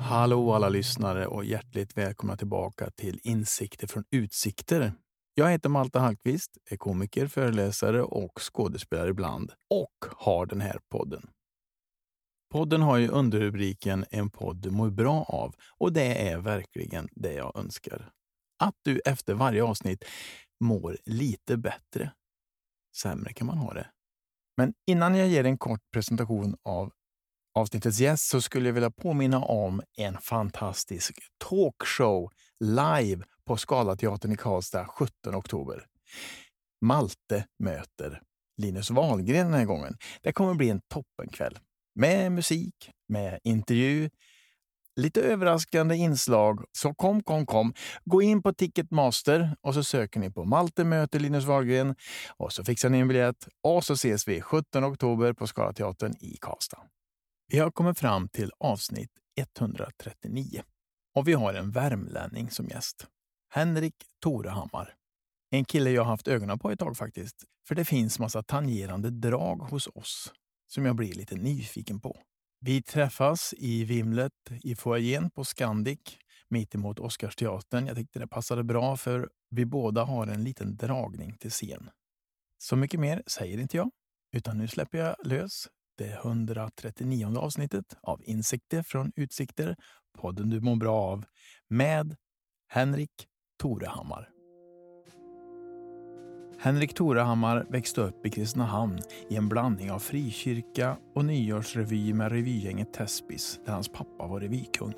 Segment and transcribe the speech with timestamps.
[0.00, 4.92] Hallå alla lyssnare och hjärtligt välkomna tillbaka till Insikter från utsikter.
[5.34, 11.30] Jag heter Malte Hallqvist, är komiker, föreläsare och skådespelare ibland och har den här podden.
[12.52, 17.32] Podden har ju underrubriken En podd du mår bra av och det är verkligen det
[17.32, 18.10] jag önskar.
[18.64, 20.04] Att du efter varje avsnitt
[20.60, 22.12] mår lite bättre.
[22.96, 23.90] Sämre kan man ha det.
[24.56, 26.92] Men innan jag ger en kort presentation av
[27.54, 32.30] avsnittets gäst så skulle jag vilja påminna om en fantastisk talkshow
[32.64, 35.86] live på Scalateatern i Karlstad 17 oktober.
[36.80, 38.22] Malte möter
[38.62, 39.96] Linus Wahlgren den här gången.
[40.22, 41.58] Det kommer bli en toppenkväll
[41.94, 44.10] med musik, med intervju,
[44.96, 46.64] lite överraskande inslag.
[46.72, 47.74] Så kom, kom, kom.
[48.04, 51.94] Gå in på Ticketmaster och så söker ni på Malte möter Linus Wahlgren
[52.36, 56.36] och så fixar ni en biljett och så ses vi 17 oktober på Scalateatern i
[56.40, 56.82] Karlstad.
[57.48, 60.62] Vi har kommit fram till avsnitt 139
[61.14, 63.06] och vi har en värmlänning som gäst.
[63.54, 64.94] Henrik Torehammar.
[65.50, 67.44] En kille jag haft ögonen på ett tag faktiskt.
[67.68, 70.32] För det finns massa tangerande drag hos oss
[70.66, 72.16] som jag blir lite nyfiken på.
[72.60, 76.00] Vi träffas i vimlet i foajén på Scandic
[76.48, 77.86] mittemot Oscarsteatern.
[77.86, 81.90] Jag tyckte det passade bra för vi båda har en liten dragning till scen.
[82.58, 83.90] Så mycket mer säger inte jag,
[84.32, 89.76] utan nu släpper jag lös det 139 avsnittet av Insikter från utsikter,
[90.18, 91.24] podden du mår bra av,
[91.68, 92.16] med
[92.68, 93.26] Henrik
[93.58, 94.35] Torehammar.
[96.58, 102.92] Henrik Torehammar växte upp i Kristinehamn i en blandning av frikyrka och nyårsrevy med revygänget
[102.92, 104.94] Tespis där hans pappa var revykung.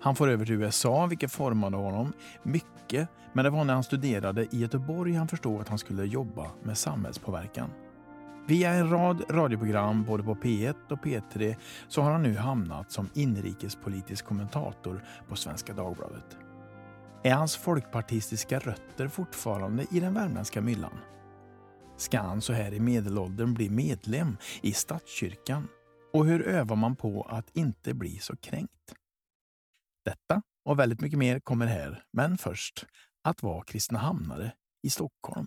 [0.00, 4.42] Han får över till USA, vilket formade honom mycket, men det var när han studerade
[4.42, 7.70] i Göteborg han förstod att han skulle jobba med samhällspåverkan.
[8.46, 11.56] Via en rad radioprogram både på P1 och P3
[11.88, 16.36] så har han nu hamnat som inrikespolitisk kommentator på Svenska Dagbladet.
[17.24, 20.98] Är hans folkpartistiska rötter fortfarande i den värmländska myllan?
[21.96, 25.68] Ska han så här i medelåldern bli medlem i statskyrkan?
[26.12, 28.94] Och hur övar man på att inte bli så kränkt?
[30.04, 32.86] Detta och väldigt mycket mer kommer här, men först
[33.24, 35.46] att vara Kristinehamnare i Stockholm.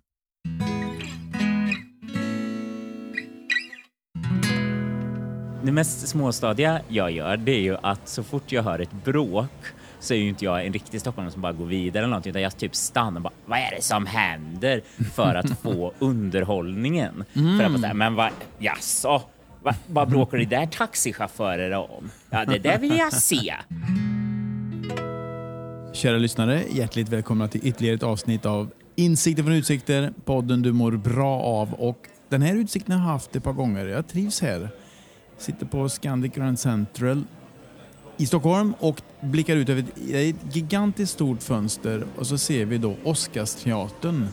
[5.64, 9.75] Det mest småstadiga jag gör det är ju att så fort jag hör ett bråk
[10.00, 12.42] så är ju inte jag en riktig stockholmare som bara går vidare eller någonting utan
[12.42, 14.82] jag typ stannar och bara vad är det som händer
[15.14, 17.24] för att få underhållningen.
[17.34, 17.60] Mm.
[17.60, 19.22] För att säga, men vad, jaså,
[19.64, 22.12] vad, vad bråkar de där taxichaufförer om?
[22.30, 23.54] Ja, det där vill jag se.
[25.94, 30.92] Kära lyssnare, hjärtligt välkomna till ytterligare ett avsnitt av Insikter från utsikter, podden du mår
[30.92, 31.74] bra av.
[31.74, 33.86] Och den här utsikten har jag haft ett par gånger.
[33.86, 34.70] Jag trivs här.
[35.38, 37.24] Sitter på Scandic Grand Central
[38.18, 42.78] i Stockholm och blickar ut över ett ett gigantiskt stort fönster och så ser vi
[42.78, 44.28] då Oscarsteatern.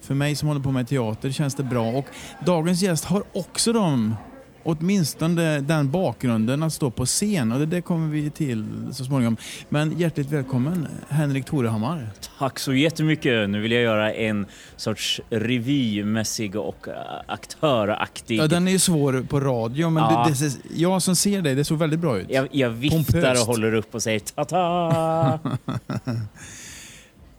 [0.00, 2.06] För mig som håller på med teater känns det bra och
[2.46, 4.14] dagens gäst har också de
[4.62, 9.36] åtminstone den bakgrunden att stå på scen och det där kommer vi till så småningom.
[9.68, 12.10] Men hjärtligt välkommen Henrik Torehammar.
[12.38, 13.50] Tack så jättemycket.
[13.50, 16.94] Nu vill jag göra en sorts revymässig och äh,
[17.26, 18.38] aktöraktig...
[18.38, 20.28] Ja, den är ju svår på radio men ja.
[20.28, 22.26] det, det, jag som ser dig, det såg väldigt bra ut.
[22.30, 23.42] Jag, jag viftar Pompöst.
[23.42, 25.38] och håller upp och säger ta-ta!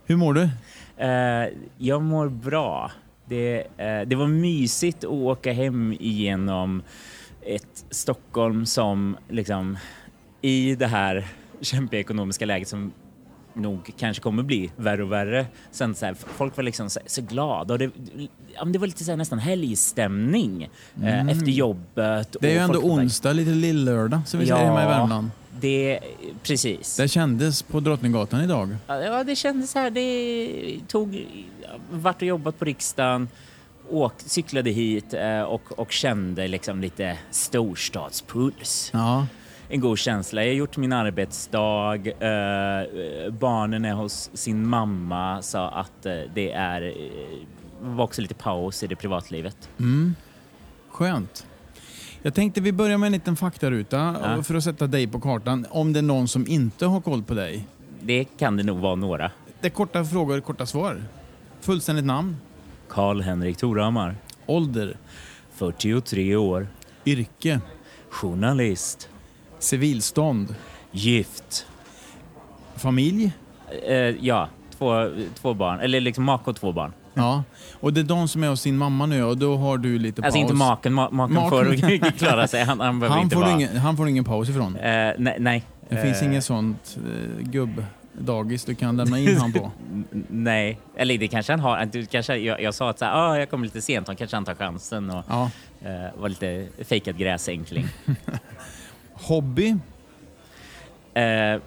[0.05, 0.41] Hur mår du?
[0.41, 2.91] Uh, jag mår bra.
[3.31, 6.83] Det, uh, det var mysigt att åka hem igenom
[7.41, 9.77] ett Stockholm som liksom
[10.41, 11.27] i det här
[11.61, 12.91] kämpiga ekonomiska läget som
[13.53, 15.45] nog kanske kommer bli värre och värre.
[15.71, 17.91] Sen så här, folk var liksom så, så glada och det,
[18.65, 20.69] det var lite så här, nästan helgstämning
[21.03, 21.29] eh, mm.
[21.29, 22.35] efter jobbet.
[22.41, 25.29] Det är ju ändå onsdag, lite lillördag som vi ja, säger hemma i Värmland.
[25.59, 25.99] Det,
[26.43, 26.97] precis.
[26.97, 28.75] Det kändes på Drottninggatan idag.
[28.87, 29.89] Ja, det kändes här.
[29.89, 31.25] Det tog,
[31.91, 33.29] vart och jobbat på riksdagen
[33.89, 38.89] åk, cyklade hit eh, och, och kände liksom lite storstadspuls.
[38.93, 39.27] Ja.
[39.69, 40.43] En god känsla.
[40.43, 41.95] Jag har gjort min arbetsdag.
[42.07, 45.41] Eh, barnen är hos sin mamma.
[45.41, 46.93] Sa att eh, det är,
[47.81, 49.69] var också lite paus i det privatlivet.
[49.79, 50.15] Mm.
[50.89, 51.45] Skönt.
[52.23, 54.43] Jag tänkte vi börjar med en liten faktaruta ja.
[54.43, 55.65] för att sätta dig på kartan.
[55.69, 57.67] Om det är någon som inte har koll på dig.
[58.01, 59.31] Det kan det nog vara några.
[59.61, 61.03] Det är korta frågor, korta svar.
[61.61, 62.37] Fullständigt namn?
[62.89, 64.15] Karl-Henrik Torhammar.
[64.45, 64.97] Ålder?
[65.53, 66.67] 43 år.
[67.05, 67.59] Yrke?
[68.09, 69.09] Journalist.
[69.59, 70.55] Civilstånd?
[70.91, 71.67] Gift.
[72.75, 73.33] Familj?
[73.87, 75.79] Eh, ja, två, två barn.
[75.79, 76.93] Eller liksom maka och två barn.
[77.13, 77.43] Ja,
[77.79, 80.21] och det är de som är hos sin mamma nu och då har du lite
[80.21, 80.41] Alltså paus.
[80.41, 81.49] inte maken, ma maken, Maken.
[81.49, 82.63] får klara sig.
[82.63, 83.51] Han, han han, inte får vara...
[83.53, 84.75] ingen, han får ingen paus ifrån.
[84.75, 84.81] Eh,
[85.17, 85.35] nej.
[85.39, 85.63] nej.
[85.89, 89.71] Det finns Eh, inget sånt eh, gubbdagis du kan lämna in han på.
[90.29, 91.85] Nej, eller det kanske han har.
[91.85, 94.37] Du kanske, jag, jag sa att så här, ah, jag kommer lite sent, han kanske
[94.37, 95.49] han tar chansen och Ja.
[95.81, 97.87] eh, var lite fejkad gräsänkling.
[99.13, 99.75] Hobby?
[101.13, 101.59] Eh,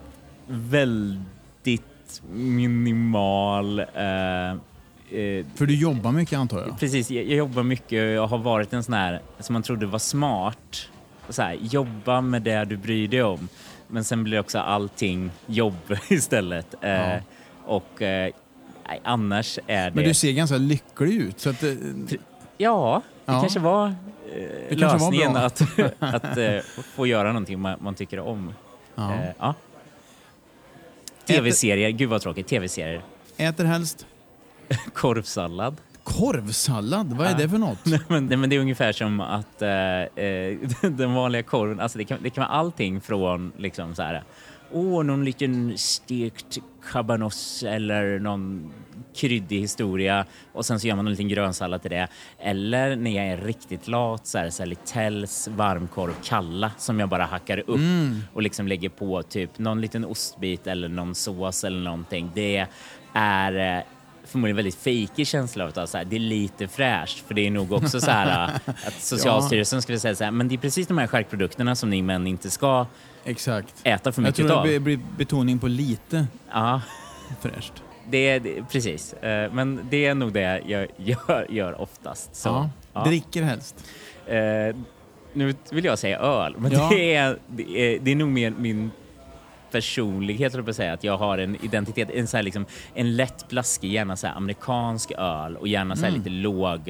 [0.47, 3.79] väldigt minimal.
[3.79, 4.55] Eh,
[5.11, 6.79] eh, För du jobbar mycket antar jag?
[6.79, 9.85] precis, jag, jag jobbar mycket och jag har varit en sån här som man trodde
[9.85, 10.89] var smart.
[11.29, 13.47] Så här, jobba med det du bryr dig om.
[13.87, 15.75] Men sen blir också allting jobb
[16.09, 16.75] istället.
[16.81, 17.19] Eh, Ja.
[17.65, 18.31] Och eh,
[19.03, 19.95] annars är det...
[19.95, 21.39] Men du ser ganska lycklig ut.
[21.39, 21.69] Så att, eh,
[22.57, 23.41] Ja, det Ja.
[23.41, 23.93] kanske var eh,
[24.69, 25.41] Det kanske var lösningen bra.
[26.09, 26.57] att, att eh,
[26.95, 28.53] få göra någonting man, man tycker om.
[28.95, 29.13] ja.
[29.13, 29.53] Eh, ja.
[31.25, 32.47] Tv-serier, gud vad tråkigt.
[32.47, 33.01] Tv-serier.
[33.37, 34.05] Äter helst
[34.93, 35.75] Korvsallad.
[36.03, 37.13] korvsallad.
[37.13, 37.79] Vad är det för något?
[37.85, 39.69] Nej, men, nej, men det är ungefär som att eh,
[40.25, 44.23] eh, den vanliga korven, alltså det kan, det kan vara allting från liksom så här,
[44.71, 46.57] åh, någon liten stekt
[46.91, 48.71] cabanos eller någon
[49.15, 52.07] kryddig historia och sen så gör man en liten grönsallad till det.
[52.39, 57.09] Eller när jag är riktigt lat så här, så här Littells varmkorv kalla som jag
[57.09, 58.21] bara hackar upp Mm.
[58.33, 62.31] och liksom lägger på typ någon liten ostbit eller någon sås eller någonting.
[62.35, 62.67] Det
[63.13, 63.83] är eh,
[64.35, 67.19] förmodligen väldigt fejkig känsla av att det är lite fräscht.
[67.27, 70.47] För det är nog också så här eh, att Socialstyrelsen skulle säga så här, men
[70.47, 72.85] det är precis de här charkprodukterna som ni män inte ska
[73.25, 73.73] Exakt.
[73.83, 74.67] äta för Jag mycket tror av.
[74.67, 76.81] det blir betoning på lite Ja,
[77.41, 77.73] fräscht.
[78.09, 79.13] det är precis.
[79.13, 82.35] Eh, Men det är nog det jag gör, gör oftast.
[82.35, 82.69] Så, Ja.
[82.93, 83.03] ja.
[83.03, 83.85] Dricker helst.
[84.27, 84.75] Eh,
[85.33, 86.87] nu vill jag säga öl, men Ja.
[86.91, 88.91] det, är, det, är, det är nog mer min
[89.75, 93.91] personlighet, jag på säga, att jag har en identitet, en, så liksom, en lätt blaskig,
[93.91, 96.19] gärna så amerikansk öl och gärna så här Mm.
[96.19, 96.89] lite låg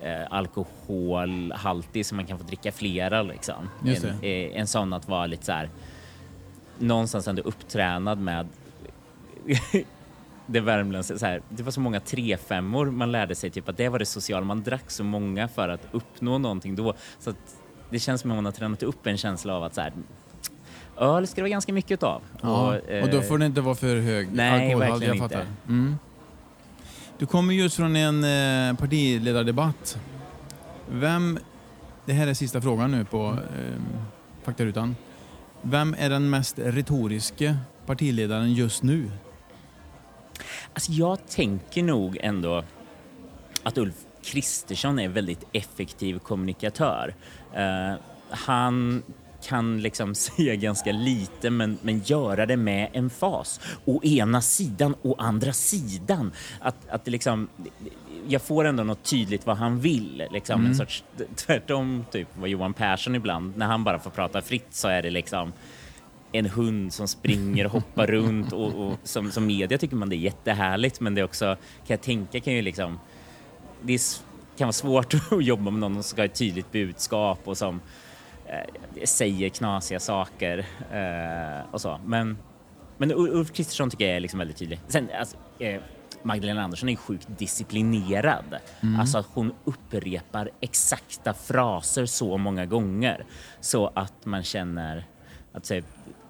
[0.00, 3.22] eh, alkoholhaltig så man kan få dricka flera.
[3.22, 3.68] Liksom.
[3.84, 5.70] En, eh, en sån att vara lite så här,
[6.78, 8.48] någonstans ändå upptränad med
[10.46, 13.88] det värmländska, så här, det var så många trefemmor man lärde sig typ att det
[13.88, 16.94] var det sociala, man drack så många för att uppnå någonting då.
[17.18, 17.56] Så att
[17.90, 19.92] det känns som att man har tränat upp en känsla av att så här,
[21.00, 22.22] öl ska det vara ganska mycket utav.
[22.42, 22.76] Ja.
[22.78, 25.04] eh, Och då får det inte vara för hög nej, alkoholhalt.
[25.04, 25.28] Jag inte.
[25.28, 25.46] fattar.
[25.68, 25.98] Mm.
[27.18, 28.24] Du kommer just från en
[28.70, 29.98] eh, partiledardebatt.
[30.90, 31.38] Vem,
[32.04, 33.80] det här är sista frågan nu på eh,
[34.42, 34.96] faktarutan.
[35.62, 37.56] Vem är den mest retoriska
[37.86, 39.10] partiledaren just nu?
[40.74, 42.64] Alltså jag tänker nog ändå
[43.62, 47.14] att Ulf Kristersson är en väldigt effektiv kommunikatör.
[47.54, 47.94] Eh,
[48.30, 49.02] han
[49.42, 53.60] kan liksom säga ganska lite men, men göra det med emfas.
[53.84, 56.32] Å ena sidan, å andra sidan.
[56.60, 57.48] Att, att det liksom,
[58.28, 60.24] jag får ändå något tydligt vad han vill.
[60.30, 61.04] Liksom en sorts,
[61.36, 65.10] tvärtom typ vad Johan Persson ibland, när han bara får prata fritt så är det
[65.10, 65.52] liksom
[66.32, 70.16] en hund som springer och hoppar runt och, och som, som media tycker man det
[70.16, 72.98] är jättehärligt men det är också, kan jag tänka, kan ju liksom
[73.82, 74.00] det är,
[74.58, 77.80] kan vara svårt att jobba med någon som ska ha ett tydligt budskap och som
[79.04, 82.00] säger knasiga saker eh, och så.
[82.04, 82.38] Men,
[82.98, 84.80] men Ulf Kristersson tycker jag är liksom väldigt tydlig.
[84.88, 85.80] Sen, alltså, eh,
[86.22, 88.56] Magdalena Andersson är ju sjukt disciplinerad.
[88.98, 93.24] Alltså att hon upprepar exakta fraser så många gånger
[93.60, 95.06] så att man känner
[95.52, 95.84] att typ,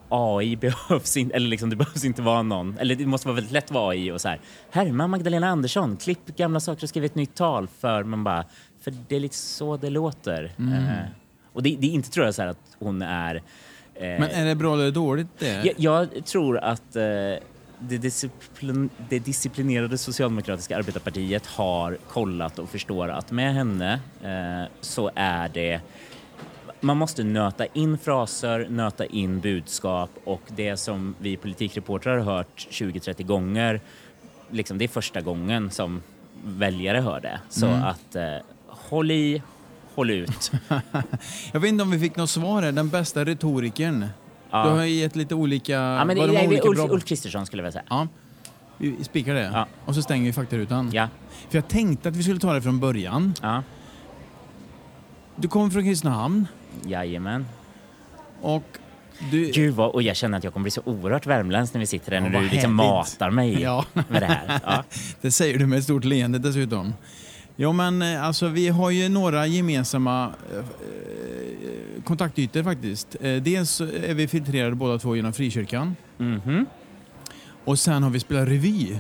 [0.09, 3.53] AI behövs inte, eller liksom det behövs inte vara någon, eller det måste vara väldigt
[3.53, 4.41] lätt att vara AI och så här,
[4.71, 8.45] härma Magdalena Andersson, klipp gamla saker och skriv ett nytt tal för man bara,
[8.81, 10.53] för det är lite så det låter.
[10.59, 11.11] Eh,
[11.53, 13.41] och det, det är inte tror jag så här att hon är eh,
[14.03, 15.65] Men är det bra eller dåligt det?
[15.65, 17.03] jag, jag tror att eh,
[17.81, 25.11] det, disciplin, det disciplinerade socialdemokratiska arbetarpartiet har kollat och förstår att med henne eh, så
[25.15, 25.81] är det
[26.81, 32.69] man måste nöta in fraser, nöta in budskap och det som vi politikreportrar har hört
[32.71, 33.81] 20-30 gånger,
[34.51, 36.03] liksom det är första gången som
[36.45, 37.41] väljare hör det.
[37.49, 39.43] Så att eh, håll i,
[39.95, 40.53] håll ut.
[41.53, 42.73] Jag vet inte om vi fick något svar här.
[42.73, 44.07] Den bästa retorikern.
[44.51, 44.65] Ja.
[44.65, 45.73] Du har gett lite olika...
[45.73, 47.85] Ja, men det, vad de har nej, olika Ulf, Ulf Kristersson skulle jag vilja säga.
[47.91, 48.09] Ja,
[48.79, 49.51] vi spikar det.
[49.55, 49.67] Ja.
[49.85, 50.91] Och så stänger vi faktarutan.
[50.93, 51.09] Ja,
[51.51, 53.35] För jag tänkte att vi skulle ta det från början.
[53.43, 53.63] ja,
[55.37, 56.47] Du kommer från Kristinehamn
[56.87, 57.47] jajamän.
[58.41, 58.65] och
[59.31, 59.51] du...
[59.51, 62.13] Gud vad, och jag känner att jag kommer bli så oerhört värmländsk när vi sitter
[62.13, 62.93] här när du liksom härligt.
[62.93, 64.61] matar mig Ja, med det här.
[64.67, 64.85] Ja.
[65.21, 66.95] det säger du med ett stort leende dessutom.
[67.57, 73.17] Ja, men eh, alltså vi har ju några gemensamma eh, eh, kontaktytor faktiskt.
[73.21, 76.67] Eh, dels är vi filtrerade båda två genom frikyrkan Mhm.
[77.65, 78.97] och sen har vi spelat revy.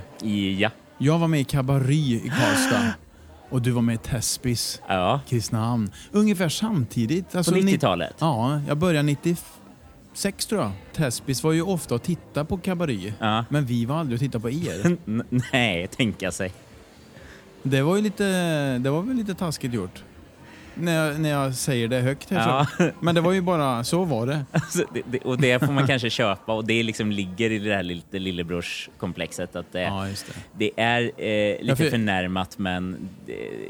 [0.58, 2.92] Ja, Jag var med i Kabary i Karlstad
[3.50, 5.90] och du var med i Tespis, Ja, Kristinehamn.
[6.12, 7.32] Ungefär samtidigt.
[7.32, 8.14] på Alltså, ni- 90-talet.
[8.18, 10.70] Ja, jag började 96 tror jag.
[10.92, 13.12] Tespis var ju ofta att titta på Kabary.
[13.18, 13.44] Ja.
[13.48, 14.86] Men vi var aldrig att titta på er.
[15.06, 16.52] N- Nej, tänka sig.
[17.62, 18.24] Det var ju lite,
[18.78, 20.04] det var väl lite taskigt gjort.
[20.74, 22.86] När jag, när jag säger det högt här Ja.
[23.00, 24.44] Men det var ju bara, så var det.
[24.52, 27.74] Alltså, det, det, och det får man kanske köpa och det liksom ligger i det
[27.74, 30.34] här lite lillebrorskomplexet att det, Ja, det.
[30.74, 33.08] det är eh, lite Ja, för- förnärmat men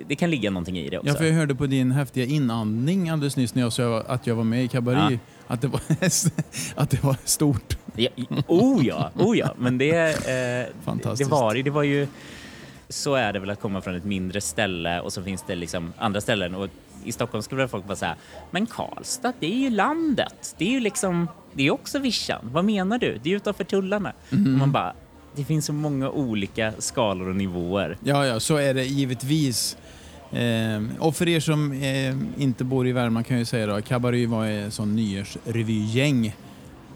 [0.09, 1.09] det, kan ligga någonting i det också.
[1.09, 4.35] Ja, för jag hörde på din häftiga inandning alldeles nyss när jag sa att jag
[4.35, 5.15] var med i Kabary.
[5.15, 5.19] Ja.
[5.47, 5.81] Att, det var,
[6.83, 7.77] att det var stort.
[7.97, 8.09] Ja,
[8.47, 9.91] oh ja, oh ja, men det,
[10.69, 11.31] eh, Fantastiskt.
[11.31, 11.63] det var det.
[11.63, 12.07] Det var ju,
[12.91, 15.93] så är det väl att komma från ett mindre ställe och så finns det liksom
[15.99, 16.69] andra ställen och
[17.05, 18.17] i Stockholm skulle folk bara säga,
[18.51, 20.55] men Karlstad, det är ju landet.
[20.59, 22.41] Det är ju liksom, det är också vischan.
[22.43, 23.19] Vad menar du?
[23.23, 24.13] Det är utanför tullarna.
[24.31, 24.53] Mhm.
[24.53, 24.93] Och man bara,
[25.37, 27.97] det finns så många olika skalor och nivåer.
[28.05, 29.77] Ja, ja, så är det givetvis.
[30.33, 33.83] Eh, och för er som eh, inte bor i Värmland kan jag ju säga då,
[33.83, 36.37] Kabary var ett sån nyårsrevygäng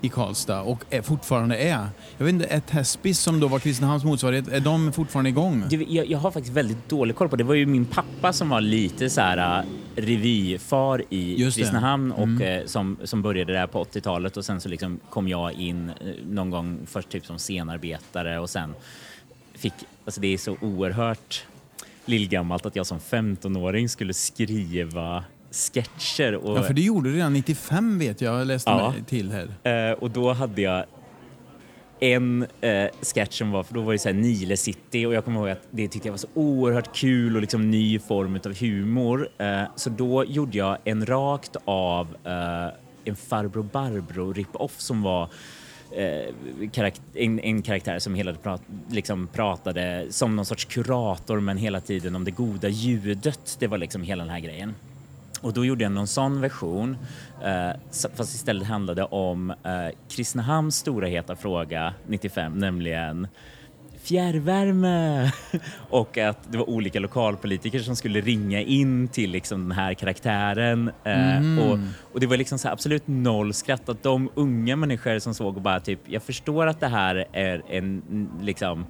[0.04, 1.86] i Karlstad och är, fortfarande är.
[2.18, 5.64] Jag vet inte, är Tespis som då var Kristinehamns motsvarighet, är de fortfarande igång?
[5.70, 7.42] Du, jag, jag har faktiskt väldigt dålig koll på det.
[7.42, 9.64] Det var ju min pappa som var lite så här äh,
[9.96, 11.56] revyfar i Just.
[11.58, 12.42] Kristinehamn och Mm.
[12.60, 15.94] eh, som, som började där på 80-talet och sen så liksom kom jag in eh,
[16.30, 18.74] någon gång först typ som scenarbetare och sen
[19.54, 19.72] fick,
[20.04, 21.44] alltså det är så oerhört
[22.04, 27.32] lillgammalt att jag som 15-åring skulle skriva sketcher och Ja, för det gjorde du redan
[27.32, 28.94] 95 vet jag, jag läste Ja.
[29.06, 29.88] till här.
[29.90, 30.84] Eh, och då hade jag
[32.00, 35.24] en eh, sketch som var, för då var det så här Nile City och jag
[35.24, 38.54] kommer ihåg att det tyckte jag var så oerhört kul och liksom ny form av
[38.60, 39.28] humor.
[39.38, 45.28] Eh, så då gjorde jag en rakt av eh, en Farbror Barbro rip-off som var
[45.90, 46.80] eh,
[47.14, 52.16] en, en karaktär som hela prat, liksom pratade som någon sorts kurator men hela tiden
[52.16, 53.56] om det goda ljudet.
[53.60, 54.74] Det var liksom hela den här grejen.
[55.44, 56.96] Och då gjorde jag någon sån version,
[57.44, 57.70] eh,
[58.14, 63.28] fast istället handlade det om eh, Kristinehamns stora heta fråga 95, nämligen
[64.02, 65.30] fjärrvärme.
[65.90, 70.90] Och att det var olika lokalpolitiker som skulle ringa in till liksom den här karaktären
[71.04, 71.78] eh, och,
[72.12, 75.62] och det var liksom så absolut noll skratt att de unga människor som såg och
[75.62, 78.86] bara typ jag förstår att det här är en mm, liksom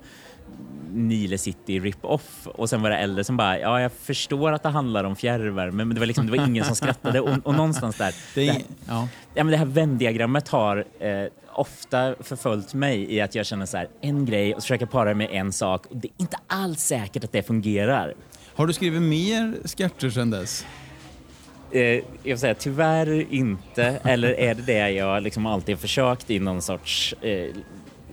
[0.93, 4.69] Nile City rip-off och sen var det äldre som bara, ja jag förstår att det
[4.69, 7.97] handlar om fjärrvärme men det var liksom, det var ingen som skrattade och, och någonstans
[7.97, 9.09] där, Det det, ja.
[9.35, 13.77] ja, men det här vändiagrammet har eh, ofta förföljt mig i att jag känner så
[13.77, 16.81] här, en grej och försöker para det med en sak och det är inte alls
[16.81, 18.15] säkert att det fungerar.
[18.55, 20.67] Har du skrivit mer sketcher sedan dess?
[21.71, 26.31] Eh, jag vill säga tyvärr inte, eller är det det jag liksom alltid har försökt
[26.31, 27.51] i någon sorts, eh,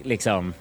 [0.04, 0.54] liksom,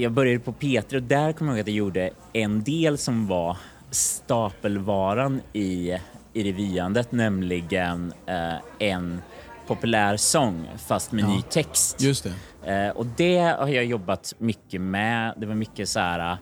[0.00, 3.26] jag började på P3 och där kommer jag ihåg att jag gjorde en del som
[3.26, 3.56] var
[3.90, 5.96] stapelvaran i,
[6.32, 9.20] i revyandet, nämligen eh, en
[9.66, 11.28] populär sång fast med Ja.
[11.28, 12.00] ny text.
[12.00, 12.26] Just
[12.64, 12.72] det.
[12.72, 15.34] Eh, och det har jag jobbat mycket med.
[15.36, 16.38] Det var mycket så här, eh,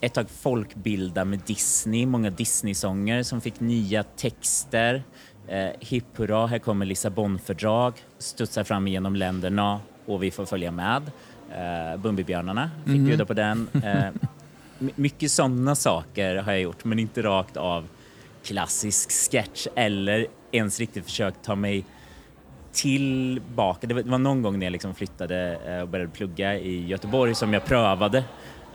[0.00, 5.02] ett tag folkbilda med Disney, många Disney-sånger som fick nya texter.
[5.48, 11.10] Eh, Hipp hurra, här kommer Lissabonfördrag, studsar fram genom länderna och vi får följa med.
[11.56, 13.68] Eh, Bumbibjörnarna fick bjuda på den.
[13.84, 14.10] Eh,
[14.78, 17.86] my- mycket sådana saker har jag gjort, men inte rakt av
[18.44, 21.84] klassisk sketch eller ens riktigt försökt ta mig
[22.72, 23.86] tillbaka.
[23.86, 27.52] Det var, någon gång när jag liksom flyttade eh, och började plugga i Göteborg som
[27.52, 28.18] jag prövade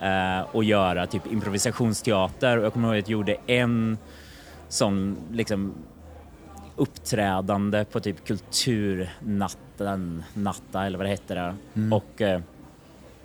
[0.00, 3.98] eh, att göra typ improvisationsteater och jag kommer ihåg att jag gjorde en
[4.68, 5.74] sån liksom
[6.76, 11.54] uppträdande på typ kulturnatten, natta eller vad det hette där.
[11.92, 12.40] Och eh,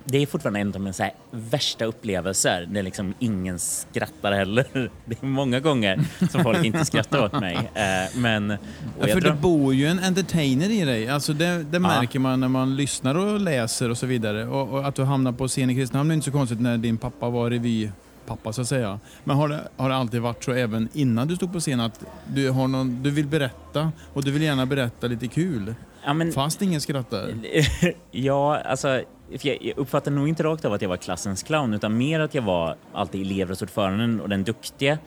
[0.04, 4.66] det är fortfarande en av mina så värsta upplevelser när liksom ingen skrattar heller.
[5.04, 7.56] Det är många gånger som folk inte skrattar åt mig.
[7.74, 8.56] Eh, men,
[9.00, 11.08] Ja, för det bor ju en entertainer i dig.
[11.08, 14.46] Alltså det, det märker man när man lyssnar och läser och så vidare.
[14.46, 16.98] Och, och att du hamnar på scen i Kristinehamn är inte så konstigt när din
[16.98, 19.00] pappa var revypappa så att säga.
[19.24, 22.04] Men har det, har det alltid varit så även innan du stod på scen att
[22.26, 26.32] du, har någon, du vill berätta och du vill gärna berätta lite kul ja, men,
[26.32, 27.34] fast ingen skrattar?
[28.10, 32.20] ja, alltså, jag uppfattar nog inte rakt av att jag var klassens clown utan mer
[32.20, 34.98] att jag var alltid elevrådsordföranden och den duktiga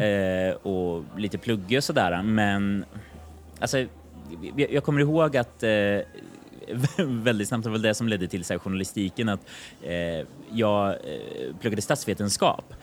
[0.00, 2.22] eh, och lite pluggig och sådär.
[2.22, 2.84] Men
[3.60, 3.78] alltså,
[4.56, 5.70] jag, jag kommer ihåg att eh,
[7.06, 9.40] väldigt snabbt, det var väl det som ledde till så här, journalistiken, att
[9.82, 12.74] eh, jag eh, pluggade statsvetenskap.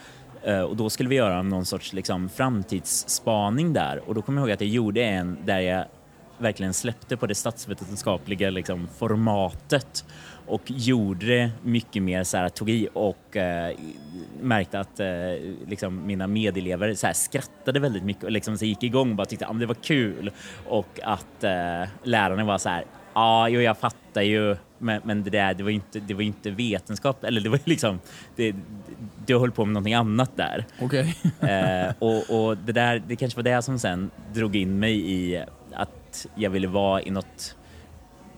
[0.42, 4.48] Eh, och då skulle vi göra någon sorts liksom, framtidsspaning där och då kommer jag
[4.48, 5.84] ihåg att jag gjorde en där jag
[6.38, 10.04] verkligen släppte på det statsvetenskapliga liksom, formatet
[10.48, 13.76] och gjorde det mycket mer så här, tog i och eh,
[14.40, 15.08] märkte att eh,
[15.66, 19.26] liksom mina medelever så här, skrattade väldigt mycket och liksom så gick igång och bara
[19.26, 20.30] tyckte att ah, det var kul
[20.68, 25.30] och att eh, lärarna var så här Ja, jo, jag fattar ju, men, men det
[25.30, 28.00] där, det var inte, det var inte vetenskap, eller det var liksom,
[28.36, 28.54] det,
[29.26, 30.64] du höll på med någonting annat där.
[30.80, 31.14] Okej.
[31.40, 35.44] Eh, och, och det där, det kanske var det som sen drog in mig i
[35.72, 37.56] att jag ville vara i något,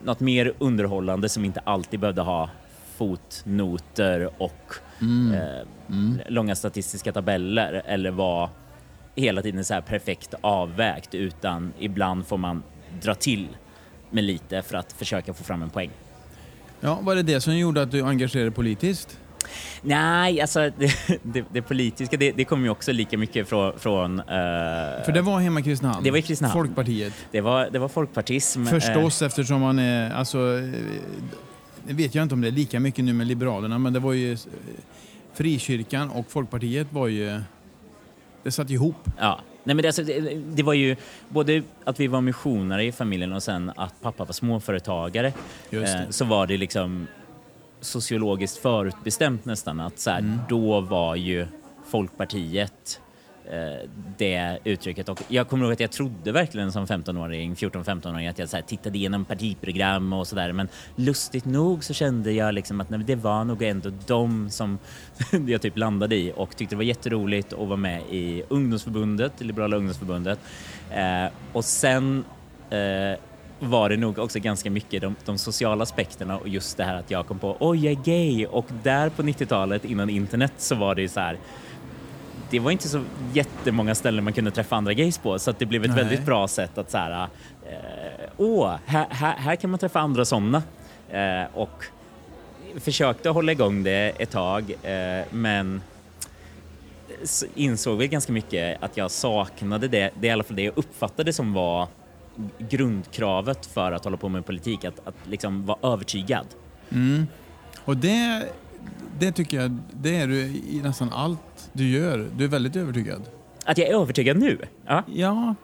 [0.04, 2.50] något mer underhållande som inte alltid behövde ha
[2.96, 4.74] fotnoter och
[5.34, 5.66] eh,
[6.28, 8.50] långa statistiska tabeller eller vara
[9.14, 12.62] hela tiden så här perfekt avvägt utan ibland får man
[13.02, 13.48] dra till
[14.10, 15.90] med lite för att försöka få fram en poäng.
[16.80, 19.19] Ja, var det det som gjorde att du engagerade dig politiskt?
[19.82, 23.78] Nej, alltså det, det, det politiska det, det kommer ju också lika mycket från...
[23.78, 24.24] från eh,
[25.04, 26.04] För det var hemma i Kristinehamn?
[26.04, 26.58] Det var i Kristinehamn.
[26.64, 27.12] Folkpartiet?
[27.30, 28.62] det, var, det var folkpartism.
[28.62, 30.80] eh, Förstås eftersom man är, alltså, eh,
[31.86, 34.12] det vet jag inte om det är lika mycket nu med Liberalerna, men det var
[34.12, 34.38] ju, eh,
[35.34, 37.40] Frikyrkan och Folkpartiet var ju,
[38.42, 38.96] det satt ihop.
[39.18, 39.40] Ja.
[39.64, 40.96] Nej, men det, alltså, det, det var ju
[41.28, 45.32] både att vi var missionare i familjen och sen att pappa var småföretagare.
[45.70, 45.80] Eh,
[46.10, 47.06] så var det liksom
[47.80, 50.38] sociologiskt förutbestämt nästan att så här, Mm.
[50.48, 51.46] då var ju
[51.90, 53.00] Folkpartiet
[53.44, 55.08] eh, det uttrycket.
[55.08, 58.62] Och jag kommer ihåg att jag trodde verkligen som 15-åring, 14-15-åring att jag så här,
[58.62, 60.52] tittade igenom partiprogram och sådär.
[60.52, 64.78] Men lustigt nog så kände jag liksom att nej, det var nog ändå de som
[65.46, 69.44] jag typ landade i och tyckte det var jätteroligt att vara med i ungdomsförbundet, det
[69.44, 70.38] liberala ungdomsförbundet.
[70.90, 72.24] Eh, och sen
[72.70, 73.18] eh,
[73.60, 77.10] var det nog också ganska mycket de, de sociala aspekterna och just det här att
[77.10, 80.94] jag kom på oj, jag är gay och där på 90-talet innan internet så var
[80.94, 81.38] det ju så här
[82.50, 85.66] det var inte så jättemånga ställen man kunde träffa andra gays på så att det
[85.66, 86.04] blev ett Nej.
[86.04, 87.28] väldigt bra sätt att så här,
[87.66, 90.62] eh, åh, här, här, här kan man träffa andra sådana.
[91.10, 91.84] Eh, och
[92.76, 95.82] försökte hålla igång det ett tag eh, men
[97.54, 100.78] insåg väl ganska mycket att jag saknade det, det är i alla fall det jag
[100.78, 101.88] uppfattade som var
[102.58, 106.46] grundkravet för att hålla på med politik, att, att liksom vara övertygad.
[107.84, 108.48] Och det,
[109.18, 112.28] det tycker jag, det är du i nästan allt du gör.
[112.36, 113.22] Du är väldigt övertygad.
[113.64, 114.58] Att jag är övertygad nu?
[114.86, 115.02] Ja.
[115.14, 115.54] Ja,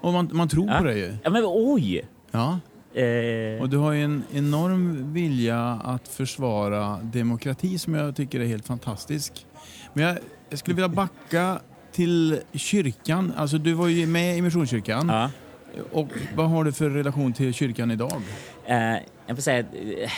[0.00, 0.78] och man, man tror Ja.
[0.78, 1.16] på det ju.
[1.24, 2.04] Ja, men oj!
[2.30, 2.58] Ja.
[3.00, 8.46] Eh, Och du har ju en enorm vilja att försvara demokrati som jag tycker är
[8.46, 9.46] helt fantastisk.
[9.94, 10.18] Men jag,
[10.50, 11.58] jag skulle vilja backa
[11.92, 13.32] till kyrkan.
[13.36, 15.08] Alltså du var ju med i Missionskyrkan.
[15.08, 15.30] ja.
[15.92, 18.22] Och vad har du för relation till kyrkan idag?
[18.66, 18.76] Eh,
[19.26, 20.10] jag får säga eh,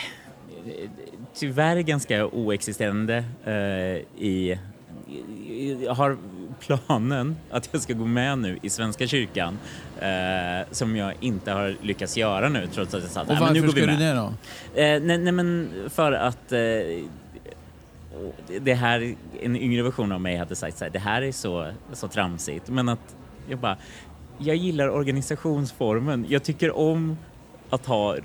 [1.35, 3.55] tyvärr ganska oexisterande eh,
[4.25, 4.59] i.
[5.85, 6.17] Jag har
[6.61, 9.59] planen att jag ska gå med nu i Svenska kyrkan
[10.01, 13.53] eh, som jag inte har lyckats göra nu trots att jag sa att "Nej, men
[13.53, 14.17] nu varför går vi ska du med.
[14.17, 14.21] det
[14.75, 14.81] då?
[14.83, 16.59] Eh, nej, nej, men för att eh,
[18.61, 21.67] det här, en yngre version av mig hade sagt så här, det här är så,
[21.93, 23.17] så tramsigt, men att
[23.49, 23.77] jag bara,
[24.41, 26.27] jag gillar organisationsformen.
[26.29, 27.17] Jag tycker om
[27.71, 28.17] att ha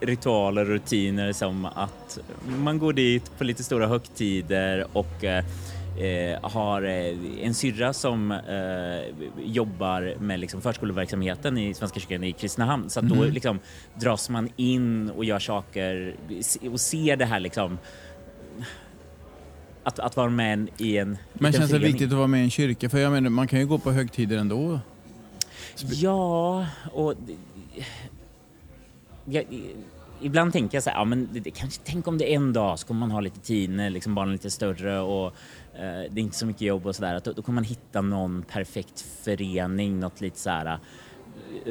[0.00, 5.44] ritualer och rutiner som att man går dit på lite stora högtider och eh,
[6.42, 12.90] har eh, en syrra som eh, jobbar med liksom förskoleverksamheten i Svenska kyrkan i Kristinehamn.
[12.90, 13.58] Så att då liksom
[13.94, 16.14] dras man in och gör saker
[16.72, 17.78] och ser det här liksom
[19.82, 22.50] att, att vara med i en Men känns det viktigt att vara med i en
[22.50, 22.88] kyrka?
[22.88, 24.80] För jag menar, man kan ju gå på högtider ändå.
[25.86, 27.14] Ja, och
[29.24, 29.44] jag,
[30.20, 32.52] ibland tänker jag så här, ja, men det, det, kanske, tänk om det är en
[32.52, 35.26] dag så kommer man ha lite tid när liksom barnen är lite större och
[35.74, 37.20] eh, det är inte så mycket jobb och sådär.
[37.24, 40.78] Då, då kommer man hitta någon perfekt förening, något lite så här eh,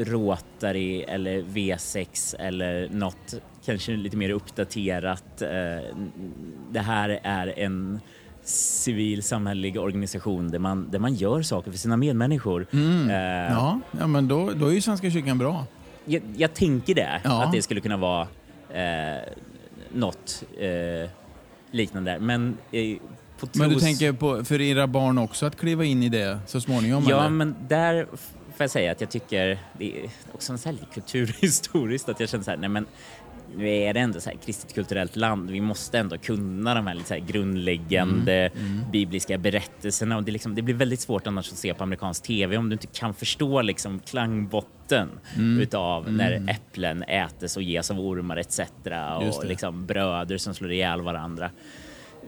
[0.06, 3.34] Rotary eller V6 eller något
[3.66, 5.42] kanske lite mer uppdaterat.
[5.42, 5.96] Eh,
[6.72, 8.00] det här är en
[8.50, 12.68] civil samhällelig organisation där man, där man gör saker för sina medmänniskor.
[12.72, 13.12] Eh,
[13.52, 15.66] Ja, ja men då, då är ju Svenska kyrkan bra.
[16.06, 17.44] jag, jag tänker det, Ja.
[17.44, 18.28] att det skulle kunna vara
[18.74, 19.22] eh,
[19.94, 21.10] något eh,
[21.72, 22.20] liknande.
[22.20, 22.98] Men eh,
[23.40, 26.40] på Men du tros- tänker på, för era barn också att kliva in i det
[26.48, 27.06] så småningom?
[27.10, 27.30] Ja, eller?
[27.30, 28.06] men där
[28.56, 32.52] får jag säga att jag tycker det är också lite kulturhistoriskt att jag känner så
[32.52, 32.86] här, nej men
[33.56, 35.50] nu är det ändå så här kristet kulturellt land.
[35.52, 40.32] Vi måste ändå kunna de här lite så här grundläggande Mm, bibliska berättelserna och det,
[40.32, 43.14] liksom, det blir väldigt svårt annars att se på amerikansk tv om du inte kan
[43.14, 45.60] förstå liksom klangbotten Mm.
[45.62, 48.60] utav när äpplen ätes och ges av ormar etc.
[49.22, 51.52] Och liksom bröder som slår ihjäl varandra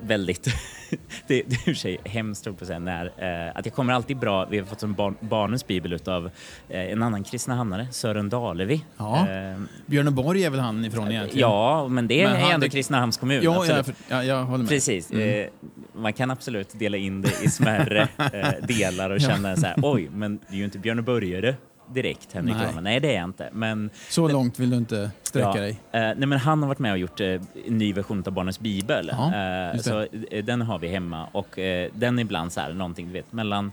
[0.04, 0.44] väldigt,
[0.90, 3.94] det, det är i och för sig hemskt på säga när, eh, att jag kommer
[3.94, 6.26] alltid bra, vi har fått en barn, barnens bibel utav
[6.70, 8.86] eh, en annan kristna hamnare, Sören Dalevi.
[8.98, 9.28] Ja.
[9.30, 11.50] Eh, Björneborg är väl han ifrån egentligen?
[11.50, 13.40] ja, men det är Men han- ändå det- Kristinehamns kommun.
[13.44, 14.70] Ja, jag, ja, jag håller med.
[14.70, 15.12] Precis.
[15.12, 15.40] Mm.
[15.42, 15.48] Eh,
[15.94, 19.30] man kan absolut dela in det i smärre eh, delar och Ja.
[19.30, 21.56] känna så här, oj, men det är ju inte Björneborgare
[21.94, 22.66] direkt, Henrik Nej.
[22.66, 22.84] Rönnman.
[22.84, 23.50] Nej, det är jag inte.
[23.54, 25.70] Men, Så långt vill du inte sträcka ja, dig?
[25.92, 27.42] eh, nej, men han har varit med och gjort eh, en
[27.78, 29.12] ny version av Barnens bibel.
[29.14, 32.74] Ja, Eh, så eh, den har vi hemma och eh, den är ibland så här
[32.74, 33.72] någonting, du vet, mellan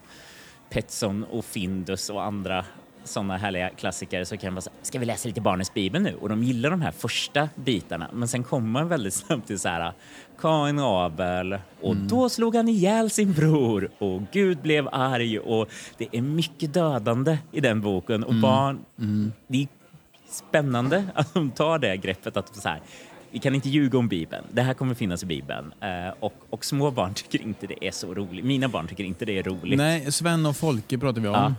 [0.70, 2.64] Petson och Findus och andra
[3.04, 6.14] sådana härliga klassiker så kan man säga, ska vi läsa lite Barnens bibel nu?
[6.20, 9.68] Och de gillar de här första bitarna, men sen kommer man väldigt snabbt till så
[9.68, 9.92] här
[10.40, 12.08] Kain och Abel och Mm.
[12.08, 15.68] då slog han ihjäl sin bror och Gud blev arg och
[15.98, 18.78] det är mycket dödande i den boken och barn,
[19.48, 19.68] det är
[20.30, 22.80] spännande att de tar det greppet att så här,
[23.30, 24.44] vi kan inte ljuga om Bibeln.
[24.52, 25.72] Det här kommer finnas i Bibeln.
[25.80, 28.44] Eh, och, och små barn tycker inte det är så roligt.
[28.44, 29.78] Mina barn tycker inte det är roligt.
[29.78, 31.34] Nej, Sven och Folke pratar vi om.
[31.34, 31.54] Ja.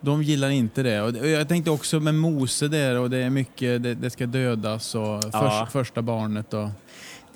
[0.00, 1.00] De gillar inte det.
[1.02, 4.94] Och jag tänkte också med Mose där och det är mycket, det, det ska dödas
[4.94, 5.20] och Ja.
[5.32, 6.68] förs, första barnet och...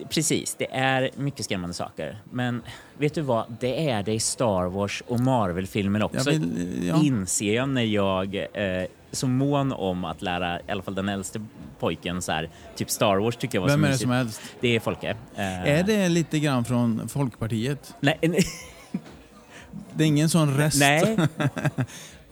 [0.09, 2.19] Precis, det är mycket skrämmande saker.
[2.33, 2.63] Men
[2.99, 3.57] vet du vad?
[3.61, 6.31] Det är det i Star Wars och Marvel-filmer också.
[6.33, 7.03] Jag vill- ja.
[7.05, 11.47] Inser jag när jag eh, så mån om att lära i alla fall den äldste
[11.79, 14.03] pojken så här, typ Star Wars tycker jag var Vem så är det mysigt.
[14.03, 14.41] som äldst?
[14.61, 15.17] Det är Folke.
[15.37, 17.95] Eh, Är det lite grann från Folkpartiet?
[18.01, 18.45] Nej, nej,
[19.95, 20.81] Det är ingen sån rest?
[20.81, 21.19] nej.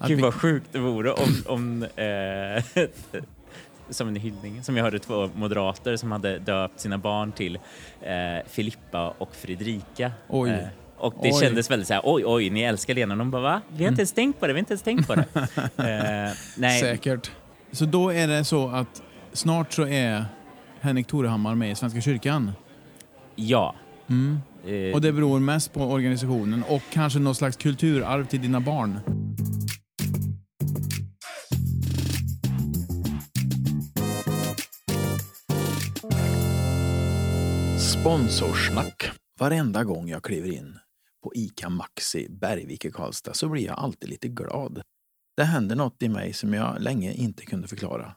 [0.07, 2.83] Gud vad sjukt det vore om, om eh,
[3.91, 7.59] som en hyllning, som jag hörde två moderater som hade döpt sina barn till
[8.03, 10.13] eh, Filippa och Fredrika.
[10.29, 10.51] Oj.
[10.51, 10.59] Eh,
[10.97, 11.41] och det Oj.
[11.41, 13.17] kändes väldigt så här, oj, oj, ni älskar Lena.
[13.17, 13.61] De bara, va?
[13.69, 15.25] Vi har inte ens tänkt på det, vi har inte ens tänkt på det.
[15.77, 17.31] eh, nej, Säkert.
[17.73, 20.25] Så då är det så att snart så är
[20.81, 22.53] Henrik Torehammar med i Svenska kyrkan.
[23.37, 23.75] ja.
[24.11, 24.39] Mm.
[24.67, 29.01] Eh, Och det beror mest på organisationen och kanske något slags kulturarv till dina barn.
[38.01, 39.11] Sponsorsnack.
[39.41, 40.79] Varenda gång jag kliver in
[41.23, 44.83] på ICA Maxi Bergvik i Karlstad så blir jag alltid lite glad.
[45.37, 48.15] Det händer något i mig som jag länge inte kunde förklara.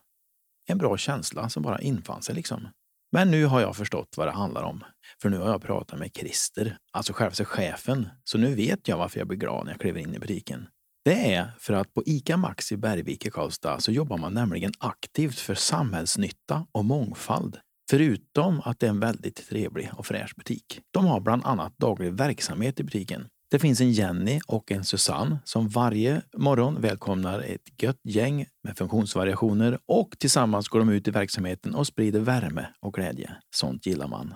[0.68, 2.68] En bra känsla som bara infann sig liksom.
[3.12, 4.84] Men nu har jag förstått vad det handlar om.
[5.22, 8.10] För nu har jag pratat med Christer, alltså självaste chefen.
[8.24, 10.68] Så nu vet jag varför jag blir glad när jag kliver in i butiken.
[11.06, 15.40] Det är för att på ICA Maxi Bergvik i Karlstad så jobbar man nämligen aktivt
[15.40, 17.60] för samhällsnytta och mångfald.
[17.90, 20.80] Förutom att det är en väldigt trevlig och fräsch butik.
[20.92, 23.28] De har bland annat daglig verksamhet i butiken.
[23.52, 28.78] Det finns en Jenny och en Susanne som varje morgon välkomnar ett gött gäng med
[28.78, 33.32] funktionsvariationer och tillsammans går de ut i verksamheten och sprider värme och glädje.
[33.56, 34.34] Sånt gillar man.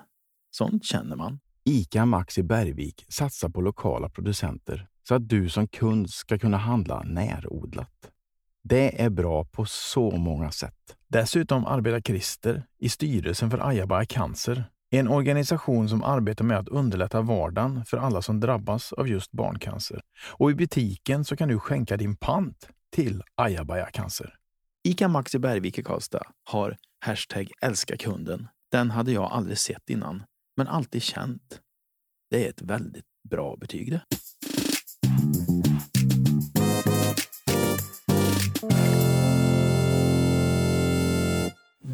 [0.51, 1.39] Sånt känner man.
[1.65, 7.03] ICA Maxi Bergvik satsar på lokala producenter så att du som kund ska kunna handla
[7.03, 8.11] närodlat.
[8.69, 10.95] Det är bra på så många sätt.
[11.07, 17.21] Dessutom arbetar Christer i styrelsen för Ajabaja Cancer, en organisation som arbetar med att underlätta
[17.21, 20.01] vardagen för alla som drabbas av just barncancer.
[20.31, 24.35] Och i butiken så kan du skänka din pant till Ajabaja Cancer.
[24.83, 28.47] ICA Maxi Bergvik i Karlstad har hashtag älska kunden.
[28.71, 30.23] Den hade jag aldrig sett innan,
[30.57, 31.59] men alltid känt.
[32.29, 34.01] Det är ett väldigt bra betyg det.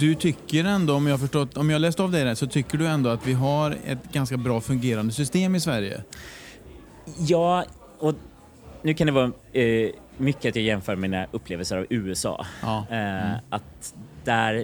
[0.02, 2.78] Du tycker ändå, om jag har förstått, om jag läst av dig rätt, så tycker
[2.78, 6.04] du ändå att vi har ett ganska bra fungerande system i Sverige?
[7.18, 7.66] Ja,
[8.00, 8.16] och
[8.82, 12.46] nu kan det vara eh, mycket att jag jämför mina upplevelser av USA.
[12.62, 12.86] Ja.
[12.90, 14.64] Eh, Att där eh,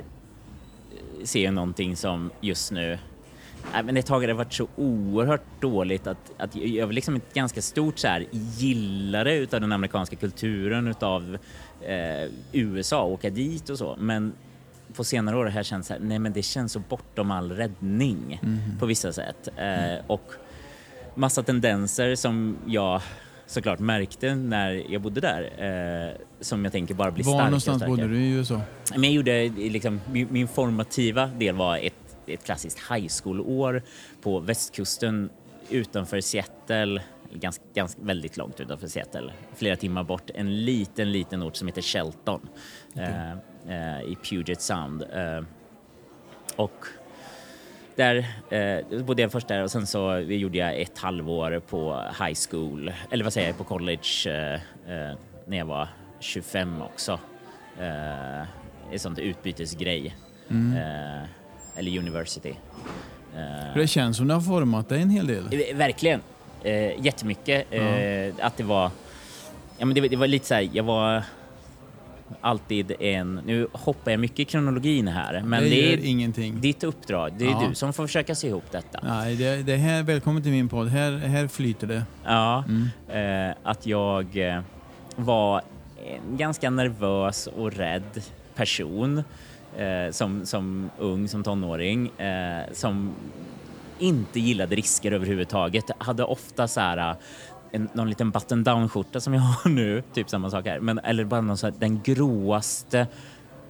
[1.23, 3.00] ser jag någonting som just nu
[3.73, 7.15] Nej, men ett tag har det varit så oerhört dåligt att, att jag är liksom
[7.15, 11.38] ett ganska stort så här, gillare utav den amerikanska kulturen, utav
[11.82, 13.95] eh, USA, åka dit och så.
[14.00, 14.34] Men
[14.95, 17.52] på senare år har jag känt så här, nej men det känns så bortom all
[17.52, 18.41] räddning
[18.80, 19.47] på vissa sätt.
[19.58, 20.32] Eh, och
[21.15, 23.02] massa tendenser som jag
[23.47, 27.52] såklart märkte när jag bodde där, eh, som jag tänker bara blir Var starkare och
[27.52, 27.97] någonstans starkare.
[27.97, 28.62] bodde du i USA?
[28.91, 33.84] Men jag gjorde liksom, min, min formativa del var ett, ett klassiskt high school-år
[34.21, 35.30] på västkusten
[35.69, 37.02] utanför Seattle,
[37.34, 41.82] ganska, ganska, väldigt långt utanför Seattle, flera timmar bort, en liten, liten ort som heter
[41.82, 42.50] Shelton
[42.95, 43.38] eh, eh,
[44.08, 45.01] i Puget Sound.
[45.13, 45.43] Eh,
[46.56, 46.86] och
[47.95, 48.15] där
[48.49, 52.93] eh, bodde jag först där och sen så gjorde jag ett halvår på high school,
[53.12, 54.53] eller vad säger jag, på college eh,
[54.93, 55.88] eh, när jag var
[56.19, 57.19] 25 också.
[57.80, 58.41] Eh,
[58.93, 60.15] ett sånt utbytesgrej.
[60.49, 61.23] Eh,
[61.80, 62.53] eller university.
[63.36, 65.43] Eh, det känns som det har format dig en hel del.
[65.69, 66.21] Eh, Verkligen.
[66.63, 67.67] Eh, jättemycket.
[67.73, 68.91] Eh, Att det var...
[69.77, 71.23] Ja, men det, var- det var lite så här, jag var
[72.42, 73.42] alltid en...
[73.46, 76.62] Nu hoppar jag mycket i kronologin här, men det det, är ingenting.
[76.62, 77.32] ditt uppdrag.
[77.38, 77.66] Det är Ja.
[77.70, 79.00] du som får försöka se ihop detta.
[79.04, 80.88] Nej, det, det här, välkommen till min podd.
[80.88, 82.04] Här, här flyter det.
[82.24, 83.50] Ja, Mm.
[83.50, 84.62] eh, att jag eh,
[85.16, 85.62] var
[86.30, 88.22] en ganska nervös och rädd
[88.56, 89.24] person
[89.78, 93.12] eh, som, som ung, som tonåring, eh, som
[94.00, 95.86] inte gillade risker överhuvudtaget.
[95.98, 97.16] Hade ofta så här
[97.71, 101.25] en, någon liten button down-skjorta som jag har nu, typ samma sak här, men, eller
[101.25, 103.08] bara någon så här, den gråaste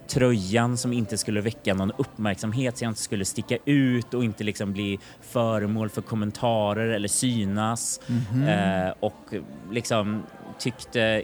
[0.08, 4.44] tröjan som inte skulle väcka någon uppmärksamhet så jag inte skulle sticka ut och inte
[4.44, 8.00] liksom bli föremål för kommentarer eller synas.
[8.48, 9.34] Eh, och
[9.70, 10.22] liksom
[10.58, 11.22] tyckte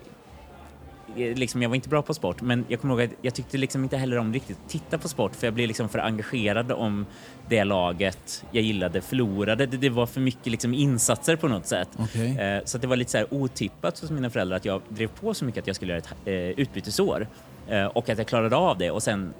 [1.16, 3.82] Liksom, jag var inte bra på sport, men jag kommer ihåg att jag tyckte liksom
[3.82, 7.06] inte heller om riktigt att titta på sport för jag blev liksom för engagerad om
[7.48, 9.66] det laget jag gillade förlorade.
[9.66, 11.88] Det, det var för mycket liksom insatser på något sätt.
[11.96, 12.38] Okej.
[12.38, 15.34] Eh, så det var lite så här otippat hos mina föräldrar att jag drev på
[15.34, 17.28] så mycket att jag skulle göra ett eh, utbytesår
[17.68, 19.34] eh, och att jag klarade av det och sen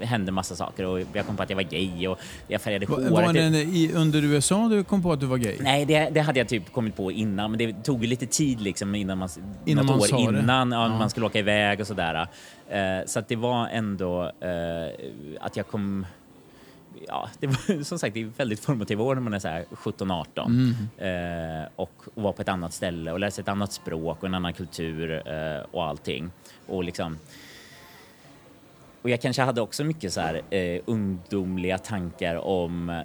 [0.00, 2.94] hände massa saker och jag kom på att jag var gay och jag färgade Va-
[2.96, 3.10] håret.
[3.10, 5.56] Var det i, under USA du kom på att du var gay?
[5.60, 8.60] Nej, det, det hade jag typ kommit på innan, men det tog ju lite tid
[8.60, 9.28] liksom innan man,
[9.64, 10.38] Innan något man år sa det.
[10.40, 10.98] innan ja, Ja.
[10.98, 12.26] man skulle åka iväg och sådär.
[12.68, 16.06] Eh, så att det var ändå eh, att jag kom
[17.08, 19.64] Ja, det var som sagt det är väldigt formativa år när man är så här
[19.70, 21.62] 17-18 Mm.
[21.62, 24.34] eh, och, och var på ett annat ställe och läsa ett annat språk och en
[24.34, 26.30] annan kultur eh, och allting.
[26.66, 27.18] Och liksom
[29.02, 32.96] och jag kanske hade också mycket så här, eh, ungdomliga tankar om eh,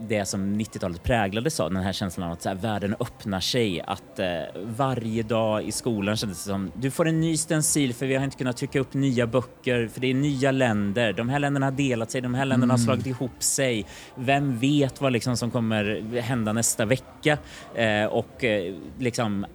[0.00, 3.80] det som 90-talet präglades av, den här känslan av att så här, världen öppnar sig,
[3.80, 8.06] att eh, varje dag i skolan kändes det som du får en ny stencil för
[8.06, 11.38] vi har inte kunnat trycka upp nya böcker för det är nya länder, de här
[11.38, 15.36] länderna har delat sig, de här länderna har slagit ihop sig, vem vet vad liksom
[15.36, 17.38] som kommer hända nästa vecka?
[17.74, 19.46] Eh, och eh, liksom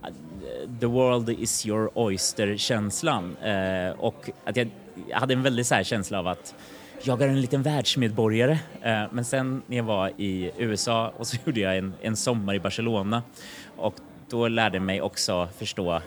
[0.79, 3.37] the world is your oyster-känslan.
[3.37, 4.69] Eh, och att jag
[5.09, 6.55] jag hade en väldigt så känsla av att
[7.03, 8.59] jag är en liten världsmedborgare.
[8.81, 12.53] Eh, Men sen när jag var i USA och så gjorde jag en, en sommar
[12.53, 13.23] i Barcelona
[13.77, 13.95] och
[14.29, 16.01] då lärde jag mig också förstå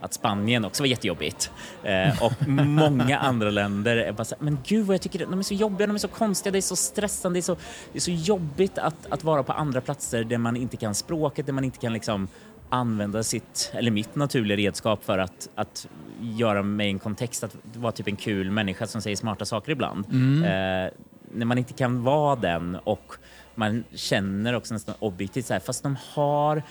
[0.00, 1.50] att Spanien också var jättejobbigt.
[1.82, 5.42] Eh, och många andra länder är bara så men gud vad jag tycker de är
[5.42, 7.56] så jobbiga, de är så konstiga, det är så stressande, det är så,
[7.92, 11.46] det är så jobbigt att, att vara på andra platser där man inte kan språket,
[11.46, 12.28] där man inte kan liksom
[12.74, 15.86] använda sitt, eller mitt naturliga redskap för att, att
[16.20, 20.04] göra mig en kontext, att vara typ en kul människa som säger smarta saker ibland.
[20.44, 20.92] Eh,
[21.32, 23.12] när man inte kan vara den och
[23.54, 26.62] man känner också nästan objektivt så här, fast de har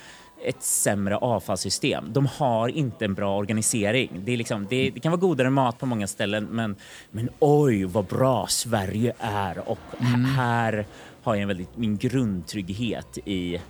[0.45, 2.05] ett sämre avfallssystem.
[2.13, 4.09] De har inte en bra organisering.
[4.25, 6.75] Det, är liksom, det, det kan vara godare mat på många ställen, men,
[7.11, 10.05] men oj vad bra Sverige är och h-
[10.37, 10.85] här
[11.23, 13.61] har jag en väldigt, min grundtrygghet i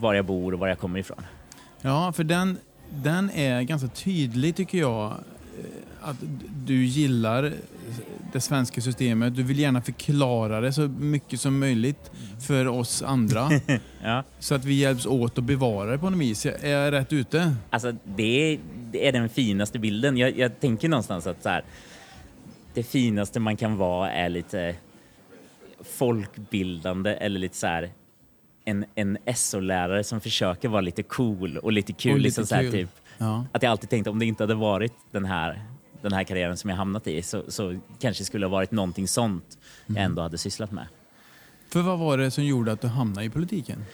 [0.00, 1.22] var jag bor och var jag kommer ifrån.
[1.82, 2.58] Ja, för den,
[2.90, 5.06] den är ganska tydlig tycker jag.
[5.12, 6.16] eh, Att
[6.66, 7.52] du gillar
[8.32, 9.36] det svenska systemet.
[9.36, 12.10] Du vill gärna förklara det så mycket som möjligt
[12.46, 13.50] för oss andra.
[14.02, 14.24] Ja.
[14.38, 16.46] så att vi hjälps åt att bevara det på något vis.
[16.46, 17.54] Är jag rätt ute?
[17.70, 18.58] Alltså, det
[18.92, 20.16] är den finaste bilden.
[20.16, 21.64] Jag, jag tänker någonstans att så här,
[22.74, 24.74] det finaste man kan vara är lite
[25.84, 27.90] folkbildande eller lite så här
[28.68, 32.12] en, en SO-lärare som försöker vara lite cool och lite kul.
[32.12, 33.44] Och lite liksom så här, typ, Ja.
[33.52, 35.62] att jag alltid tänkte om det inte hade varit den här,
[36.02, 39.58] den här karriären som jag hamnat i så, så kanske skulle ha varit någonting sånt
[39.86, 40.86] jag ändå hade sysslat med.
[41.68, 43.84] För vad var det som gjorde att du hamnade i politiken?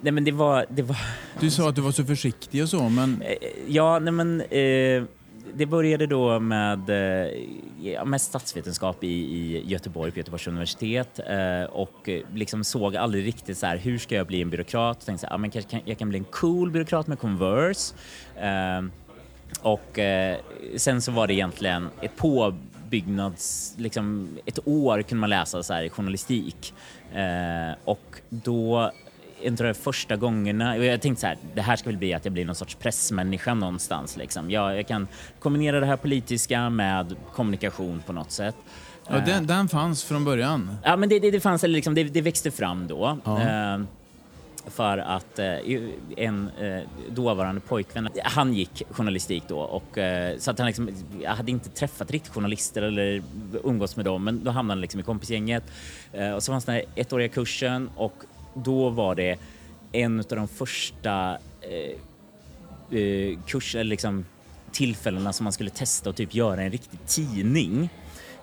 [0.00, 0.96] Nej men det var, det var
[1.40, 3.36] Du sa att du var så försiktig och så, men Eh,
[3.68, 5.04] Ja, nej men eh,
[5.54, 7.32] det började då med, eh,
[7.82, 13.26] ja, med statsvetenskap i, i Göteborg på Göteborgs universitet eh, och eh, liksom såg aldrig
[13.26, 14.96] riktigt så här, hur ska jag bli en byråkrat?
[15.00, 17.18] Jag Tänkte så här, ja, men kanske kan, jag kan bli en cool byråkrat med
[17.18, 17.94] Converse.
[19.62, 19.98] Och
[20.76, 25.88] sen så var det egentligen ett påbyggnads, liksom ett år kunde man läsa så här
[25.88, 26.74] journalistik.
[27.84, 28.92] Och då,
[29.44, 32.32] av de första gångerna, jag tänkte så här, det här ska väl bli att jag
[32.32, 34.50] blir någon sorts pressmänniska någonstans liksom.
[34.50, 38.56] Jag, jag kan kombinera det här politiska med kommunikation på något sätt.
[39.08, 40.76] ja, den, den fanns från början.
[40.84, 43.18] Ja, men det, det, det fanns, eller liksom, det, det växte fram då.
[43.24, 43.42] Ja.
[43.42, 43.80] Eh,
[44.66, 45.54] för att eh,
[46.16, 50.90] en eh, dåvarande pojkvän, han gick journalistik då och eh, så att han liksom,
[51.22, 53.22] jag hade inte träffat riktigt journalister eller
[53.64, 55.64] umgåtts med dem men då hamnade han liksom i kompisgänget.
[56.34, 58.24] Och så fanns den här ettåriga kursen och
[58.56, 59.38] då var det
[59.92, 64.24] en av de första eh, eh, kurs, eller liksom
[64.72, 67.90] tillfällena som man skulle testa och typ göra en riktig tidning.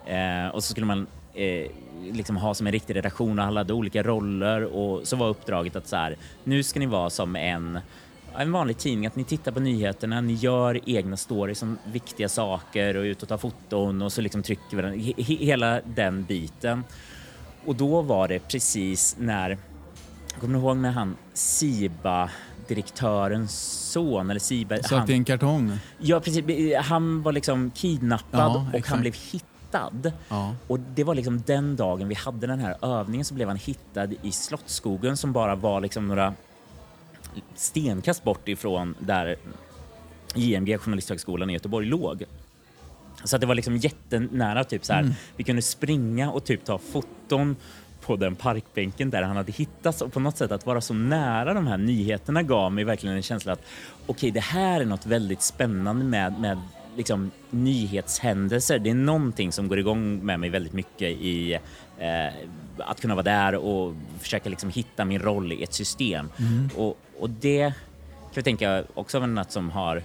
[0.05, 1.71] Eh, och så skulle man eh,
[2.11, 5.75] liksom ha som en riktig redaktion och alla hade olika roller och så var uppdraget
[5.75, 7.79] att så här, nu ska ni vara som en
[8.37, 12.97] en vanlig tidning, att ni tittar på nyheterna, ni gör egna stories om viktiga saker
[12.97, 16.83] och ut och tar foton och så liksom trycker vi den, he, hela den biten.
[17.65, 19.57] Och då var det precis när,
[20.39, 22.29] kommer du ihåg när han Siba
[22.67, 23.51] direktörens
[23.91, 24.77] son eller Siba...
[24.77, 25.79] Satt han, i en kartong?
[25.97, 26.75] Ja, precis.
[26.77, 30.11] Han var liksom kidnappad ja, och han blev hittad.
[30.29, 30.55] Ja.
[30.67, 34.13] Och det var liksom den dagen vi hade den här övningen så blev han hittad
[34.21, 36.33] i Slottsskogen som bara var liksom några
[37.55, 39.35] stenkast bort ifrån där
[40.35, 42.23] JMG, Journalisthögskolan i Göteborg, låg.
[43.23, 44.63] Så att det var liksom jättenära.
[44.63, 45.01] Typ så här.
[45.01, 45.13] Mm.
[45.35, 47.55] Vi kunde springa och typ ta foton
[48.05, 51.53] på den parkbänken där han hade hittats och på något sätt att vara så nära
[51.53, 53.61] de här nyheterna gav mig verkligen en känsla att
[54.05, 56.57] okej, okay, det här är något väldigt spännande med, med
[56.97, 58.79] liksom, nyhetshändelser.
[58.79, 61.53] Det är någonting som går igång med mig väldigt mycket i
[61.99, 62.33] eh,
[62.77, 66.29] att kunna vara där och försöka liksom hitta min roll i ett system.
[66.39, 66.69] Mm.
[66.75, 67.73] Och, och det
[68.33, 70.03] kan jag tänka också var något som har eh,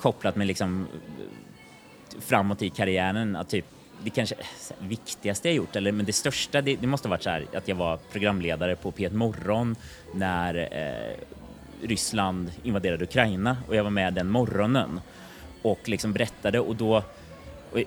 [0.00, 0.86] kopplat mig liksom
[2.20, 3.36] framåt i karriären.
[3.36, 3.66] Att typ,
[4.04, 4.34] det kanske
[4.78, 7.68] viktigaste jag gjort, eller men det största, det, det måste ha varit så här, att
[7.68, 9.76] jag var programledare på P1 Morgon
[10.14, 11.16] när eh,
[11.88, 15.00] Ryssland invaderade Ukraina och jag var med den morgonen
[15.62, 17.02] och liksom berättade och då
[17.72, 17.78] och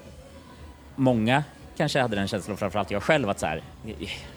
[0.96, 1.44] många
[1.78, 3.62] kanske hade den känslan, framförallt jag själv, att så här,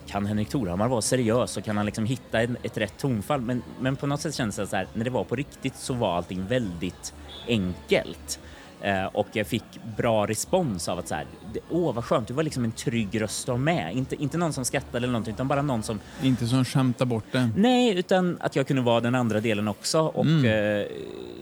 [0.06, 3.40] kan Henrik Torhammar vara seriös och kan han liksom hitta ett, ett rätt tonfall?
[3.40, 5.94] Men, men på något sätt kändes det så här, när det var på riktigt så
[5.94, 7.14] var allting väldigt
[7.48, 8.40] enkelt.
[8.80, 9.64] Eh, och jag fick
[9.96, 11.26] bra respons av att så här,
[11.70, 13.96] åh vad skönt, du var liksom en trygg röst att med.
[13.96, 16.00] Inte, inte någon som skrattade eller någonting, utan bara någon som...
[16.22, 17.50] Inte som skämtar bort det?
[17.56, 20.00] Nej, utan att jag kunde vara den andra delen också.
[20.00, 20.80] Och, mm.
[20.80, 20.86] eh,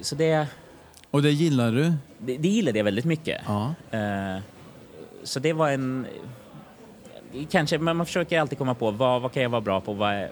[0.00, 0.46] så det...
[1.10, 1.92] Och det gillar du?
[2.18, 3.42] Det, det gillade jag väldigt mycket.
[3.46, 3.74] Ja.
[3.90, 4.38] Eh,
[5.22, 6.06] så det var en...
[7.50, 9.92] Kanske, men man försöker alltid komma på vad, vad kan jag vara bra på?
[9.92, 10.30] Vad är,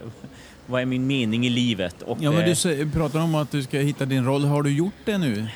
[0.67, 2.03] vad är min mening i livet?
[2.03, 4.45] Och, ja, men du pratar om att du ska hitta din roll.
[4.45, 5.49] Har du gjort det nu?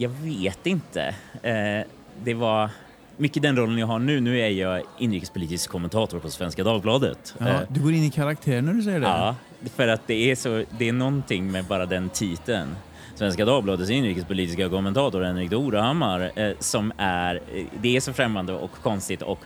[0.00, 1.14] Jag vet inte.
[1.42, 1.86] Eh,
[2.24, 2.70] det var
[3.16, 4.20] mycket den rollen jag har nu.
[4.20, 7.34] Nu är jag inrikespolitisk kommentator på Svenska Dagbladet.
[7.38, 9.06] Ja, eh, du går in i karaktär när du säger det?
[9.06, 9.34] Ja,
[9.76, 12.76] för att det är, så, det är någonting med bara den titeln.
[13.14, 17.40] Svenska Dagbladets inrikespolitiska kommentator Henrik Dorehammar eh, som är,
[17.80, 19.40] det är så främmande och konstigt och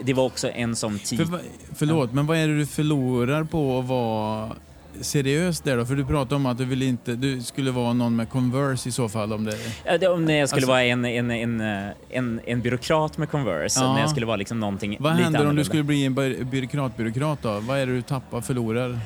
[0.00, 1.18] det, var också en tid...
[1.18, 1.40] För,
[1.74, 2.14] förlåt, ja.
[2.14, 4.50] men vad är det du förlorar på att vara
[5.00, 5.84] seriös där då?
[5.86, 8.92] För du pratade om att du vill inte, du skulle vara någon med Converse i
[8.92, 9.56] så fall om det...
[9.84, 11.60] Ja, om jag skulle alltså, vara en, en, en,
[12.10, 13.92] en, en byråkrat med Converse, ja.
[13.92, 15.50] när jag skulle vara liksom någonting Vad händer annorlunda.
[15.50, 16.14] om du skulle bli en
[16.50, 17.60] byråkrat-byråkrat då?
[17.60, 18.98] Vad är det du tappar, förlorar?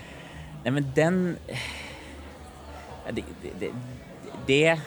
[0.64, 1.37] Nej men den
[3.12, 3.23] det,
[3.61, 3.70] det,
[4.47, 4.81] det,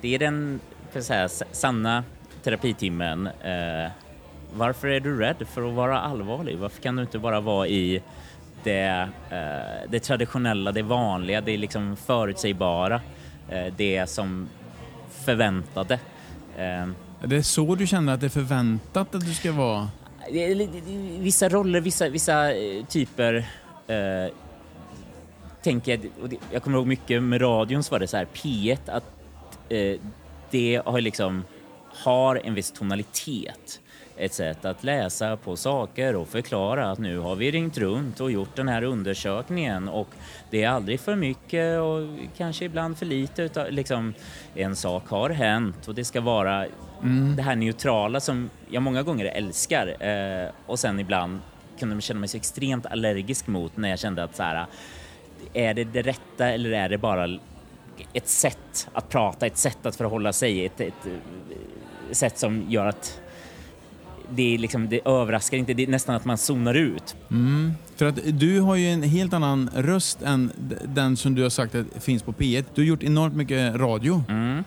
[0.00, 0.60] det är den
[1.00, 2.04] säga, sanna
[2.42, 3.26] terapitimmen.
[3.26, 3.90] Eh,
[4.54, 6.58] varför är du rädd för att vara allvarlig?
[6.58, 8.02] Varför kan du inte bara vara i
[8.64, 13.00] det, eh, det traditionella, det vanliga, det liksom förutsägbara,
[13.48, 14.48] eh, det som
[15.24, 15.94] förväntade?
[16.56, 16.88] Eh,
[17.24, 19.88] det är så du känner att det är förväntat att du ska vara?
[21.18, 22.50] Vissa roller, vissa, vissa
[22.88, 23.34] typer
[23.86, 24.32] eh,
[25.62, 29.04] tänker jag, jag kommer ihåg mycket med radion så var det så här P1 att
[29.68, 30.00] eh,
[30.50, 31.44] det har liksom
[32.04, 33.80] har en viss tonalitet.
[34.22, 38.30] Ett sätt att läsa på saker och förklara att nu har vi ringt runt och
[38.30, 40.08] gjort den här undersökningen och
[40.50, 44.14] det är aldrig för mycket och kanske ibland för lite utan liksom
[44.54, 46.66] en sak har hänt och det ska vara
[47.02, 47.36] mm.
[47.36, 51.40] det här neutrala som jag många gånger älskar eh, och sen ibland
[51.78, 54.66] kunde man känna mig så extremt allergisk mot när jag kände att så här
[55.52, 57.38] är det det rätta eller är det bara
[58.12, 61.06] ett sätt att prata, ett sätt att förhålla sig, ett, ett,
[62.10, 63.21] ett sätt som gör att
[64.32, 67.16] det, är liksom, det överraskar inte, det är nästan att man zonar ut.
[67.30, 67.72] Mm.
[67.96, 70.52] För att du har ju en helt annan röst än
[70.84, 72.64] den som du har sagt att finns på P1.
[72.74, 74.24] Du har gjort enormt mycket radio.
[74.28, 74.64] Mm.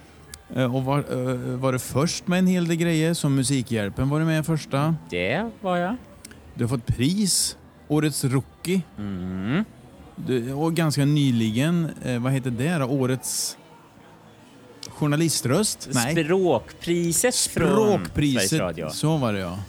[0.55, 4.19] Eh, och var, eh, var det först med en hel del grejer, som Musikhjälpen var
[4.19, 4.95] du med första?
[5.09, 5.95] Det var jag.
[6.53, 8.81] Du har fått pris, Årets Rookie.
[8.97, 9.65] Mm.
[10.55, 12.85] Och ganska nyligen, eh, vad heter det då?
[12.85, 13.57] Årets
[14.95, 15.89] journaliströst?
[15.93, 16.25] Nej.
[16.25, 18.89] Språkpriset, Språkpriset från Radio.
[18.89, 19.59] Så var det ja.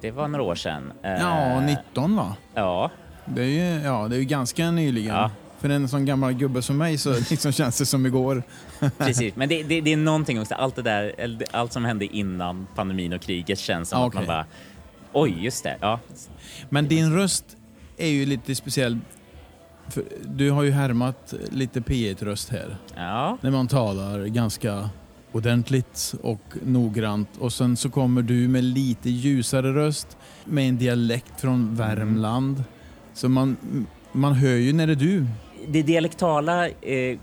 [0.00, 0.92] Det var några år sedan.
[1.02, 2.36] Ja, 19 va?
[2.54, 2.90] Ja.
[3.24, 5.14] Det är ju, ja, det är ju ganska nyligen.
[5.14, 5.30] Ja.
[5.60, 8.42] För en sån gammal gubbe som mig så liksom känns det som igår.
[8.98, 10.54] Precis, men det, det, det, är någonting också.
[10.54, 14.08] Allt det där, allt som hände innan pandemin och kriget känns som okay.
[14.08, 14.46] att man bara...
[15.12, 15.76] Oj, just det.
[15.80, 16.00] Ja.
[16.68, 17.44] Men din röst
[17.96, 18.98] är ju lite speciell
[19.92, 22.76] för du har ju härmat lite P1-röst här.
[22.94, 23.38] Ja.
[23.40, 24.90] När man talar ganska
[25.32, 27.28] ordentligt och noggrant.
[27.38, 32.64] Och sen så kommer du med lite ljusare röst med en dialekt från Värmland.
[33.14, 33.56] Så man,
[34.12, 35.26] man hör ju när det är du.
[35.68, 37.18] Det dialektala eh,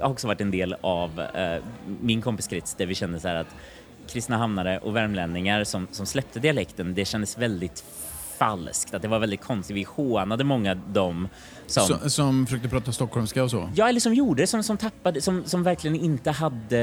[0.00, 1.62] har också varit en del av eh,
[2.00, 3.54] min kompiskrets där vi kände så här att
[4.08, 7.84] Kristinehamnare och värmlänningar som, som släppte dialekten, det kändes väldigt
[8.40, 9.76] falskt, att det var väldigt konstigt.
[9.76, 11.28] Vi hånade många dem
[11.66, 11.86] som...
[11.86, 13.70] Som, som försökte prata stockholmska och så?
[13.74, 16.78] Ja, eller som gjorde det, som, som tappade, som, som verkligen inte hade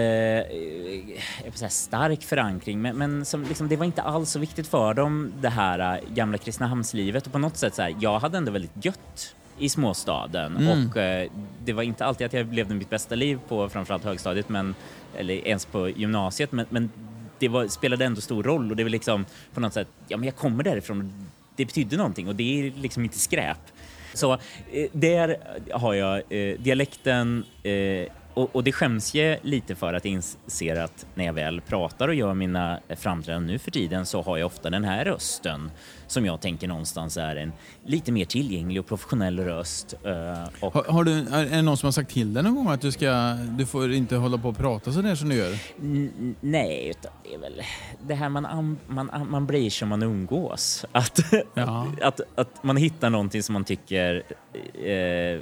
[1.45, 4.93] eh, säga, stark förankring, men, men som liksom, det var inte alls så viktigt för
[4.93, 7.26] dem, det här äh, gamla Kristinehamnslivet.
[7.26, 10.88] Och på något sätt så här, jag hade ändå väldigt gött i småstaden Mm.
[10.89, 11.30] och eh,
[11.66, 14.76] det var inte alltid att jag levde mitt bästa liv på framförallt högstadiet, men,
[15.18, 16.89] eller ens på gymnasiet, men, men
[17.39, 20.26] det var, spelade ändå stor roll och det var liksom på något sätt, ja men
[20.26, 21.14] jag kommer därifrån,
[21.58, 23.58] det betydde någonting och det är liksom inte skräp.
[24.14, 25.38] Så eh, där
[25.72, 27.72] har jag eh, dialekten eh,
[28.38, 32.07] och, och det skäms jag lite för att jag inser att när jag väl pratar
[32.07, 35.71] och gör mina framträdanden nu för tiden så har jag ofta den här rösten
[36.07, 37.53] som jag tänker någonstans är en
[37.85, 39.93] lite mer tillgänglig och professionell röst.
[40.03, 42.67] eh, Och Har, har du, är det någon som har sagt till dig någon gång
[42.69, 45.57] att du, ska, du får inte hålla på och prata så där som du gör?
[45.79, 47.61] N- Nej, utan det är väl
[48.07, 50.85] det här man, man, man blir som man umgås.
[50.91, 51.19] Att,
[51.53, 51.88] Ja.
[52.01, 54.23] att, att man hittar någonting som man tycker
[54.83, 55.39] eh,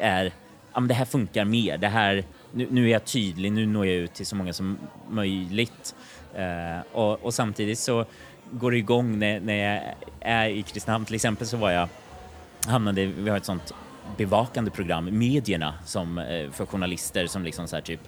[0.00, 0.32] är,
[0.74, 1.78] ja men det här funkar mer.
[1.78, 4.78] Det här, nu, nu är jag tydlig, nu når jag ut till så många som
[5.10, 5.94] möjligt.
[6.34, 8.04] Eh, och, och samtidigt så
[8.50, 11.04] går det igång när, när jag är i Kristinehamn.
[11.04, 11.88] Till exempel så var jag,
[12.66, 13.74] hamnade, vi har ett sånt
[14.16, 18.00] bevakande program, Medierna, som, eh, för journalister som liksom så här typ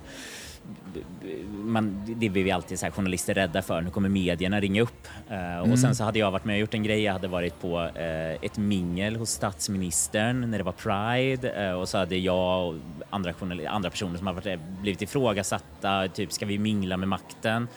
[1.65, 3.81] man, det blir vi alltid så här, journalister rädda för.
[3.81, 5.09] Nu kommer medierna ringa upp.
[5.31, 7.03] Eh, Och sen så hade jag varit med och gjort en grej.
[7.03, 11.89] Jag hade varit på eh, ett mingel hos statsministern när det var Pride eh, och
[11.89, 12.75] så hade jag och
[13.11, 13.35] andra,
[13.69, 17.69] andra personer som har varit, blivit ifrågasatta, typ ska vi mingla med makten?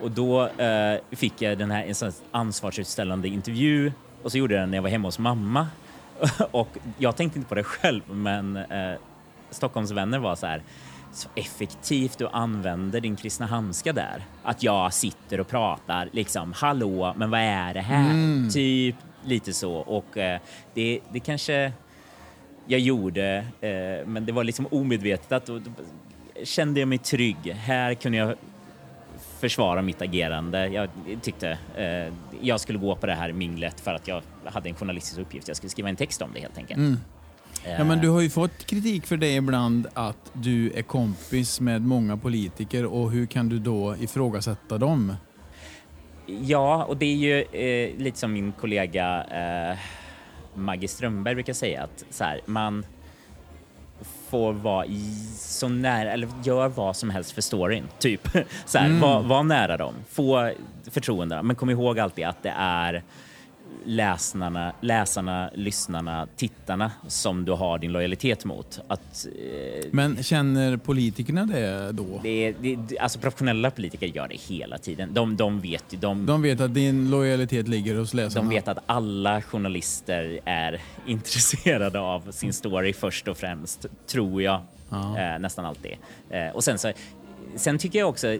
[0.00, 0.48] Och då
[1.10, 4.82] fick jag den här en sån ansvarsutställande intervju och så gjorde jag den när jag
[4.82, 5.68] var hemma hos mamma.
[6.50, 6.68] och
[6.98, 8.58] jag tänkte inte på det själv, men
[9.50, 10.62] Stockholmsvänner var så här
[11.16, 14.24] så effektivt du använder din Kristinehamnska där.
[14.42, 18.50] Att jag sitter och pratar liksom hallå, men vad är det här?
[18.50, 20.40] Typ lite så och eh,
[20.74, 21.72] det, det kanske
[22.66, 25.70] jag gjorde, eh, men det var liksom omedvetet och då
[26.44, 27.52] kände jag mig trygg.
[27.52, 28.34] Här kunde jag
[29.40, 30.68] försvara mitt agerande.
[30.68, 30.88] Jag
[31.22, 35.20] tyckte eh, jag skulle gå på det här minglet för att jag hade en journalistisk
[35.20, 35.48] uppgift.
[35.48, 36.78] Jag skulle skriva en text om det helt enkelt.
[36.78, 36.96] Mm.
[37.64, 41.60] Eh, Ja, men du har ju fått kritik för det ibland att du är kompis
[41.60, 45.14] med många politiker och hur kan du då ifrågasätta dem?
[46.26, 49.78] Ja, och det är ju eh, lite som min kollega eh,
[50.54, 52.86] Maggie Strömberg brukar säga att så här, man
[54.28, 54.86] får vara
[55.38, 58.28] så nära, eller gör vad som helst för storyn, typ.
[58.66, 60.52] Så här, var, var nära dem, få
[60.90, 63.02] förtroende, men kom ihåg alltid att det är
[63.84, 68.80] läsarna, läsarna, lyssnarna, tittarna som du har din lojalitet mot.
[68.88, 72.20] Att, eh, Men känner politikerna det då?
[72.22, 75.14] det, det, det- alltså professionella politiker gör det hela tiden.
[75.14, 78.48] De, de vet ju, de, De vet att din lojalitet ligger hos läsarna?
[78.48, 84.60] De vet att alla journalister är intresserade av sin story först och främst, tror jag.
[84.90, 85.18] Ja.
[85.18, 85.92] Eh, nästan alltid.
[86.30, 86.92] Eh, och sen så,
[87.56, 88.38] sen tycker jag också...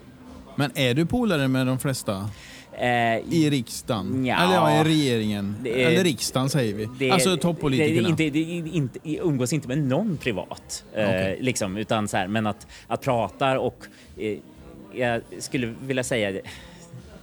[0.57, 2.30] Men är du polare med de flesta
[2.78, 4.26] Eh, i riksdagen?
[4.26, 4.44] Ja.
[4.44, 5.56] Eller ja, i regeringen?
[5.62, 6.88] Det Eller riksdagen säger vi.
[6.98, 8.08] det- alltså det, toppolitikerna.
[8.08, 11.38] inte, det, inte, jag umgås inte med någon privat, eh, Okej.
[11.40, 13.86] liksom, utan så här, men att, att prata och
[14.18, 14.38] eh,
[14.94, 16.40] jag skulle vilja säga, det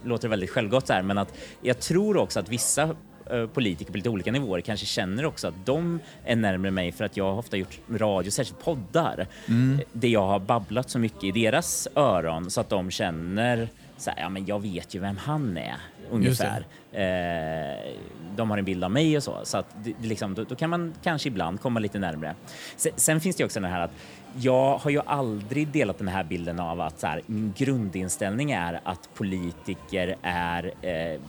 [0.04, 2.82] låter väldigt självgott så här, men att jag tror också att vissa
[3.30, 7.04] eh, politiker på lite olika nivåer kanske känner också att de är närmare mig för
[7.04, 9.80] att jag har ofta gjort radio, särskilt poddar, Mm.
[9.92, 13.68] där jag har babblat så mycket i deras öron så att de känner
[14.02, 15.76] så här, ja men jag vet ju vem han är
[16.10, 16.66] ungefär.
[16.92, 17.92] Eh,
[18.36, 20.54] de har en bild av mig och så, så att det, det liksom, då, då
[20.54, 22.34] kan man kanske ibland komma lite närmare.
[22.76, 23.92] Sen, sen finns det ju också den här att
[24.36, 28.80] jag har ju aldrig delat den här bilden av att så här, min grundinställning är
[28.84, 31.20] att politiker är eh,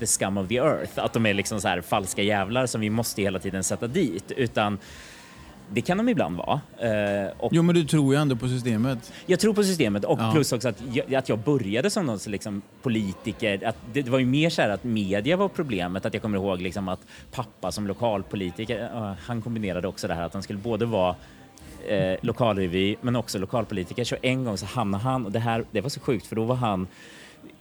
[0.00, 2.90] the scum of the earth, att de är liksom så här falska jävlar som vi
[2.90, 4.78] måste hela tiden sätta dit, utan
[5.72, 6.60] det kan de ibland vara.
[6.78, 9.12] Eh, och Jo, men du tror ju ändå på systemet.
[9.26, 10.30] jag tror på systemet och Ja.
[10.32, 13.66] plus också att jag, att jag började som någon liksom politiker.
[13.68, 16.06] Att det, det var ju mer så här att media var problemet.
[16.06, 17.00] Att jag kommer ihåg liksom att
[17.34, 21.14] pappa som lokalpolitiker, han kombinerade också det här att han skulle både vara
[21.88, 24.04] eh, lokalrevy men också lokalpolitiker.
[24.04, 26.44] Så en gång så hamnade han, och det här det var så sjukt för då
[26.44, 26.86] var han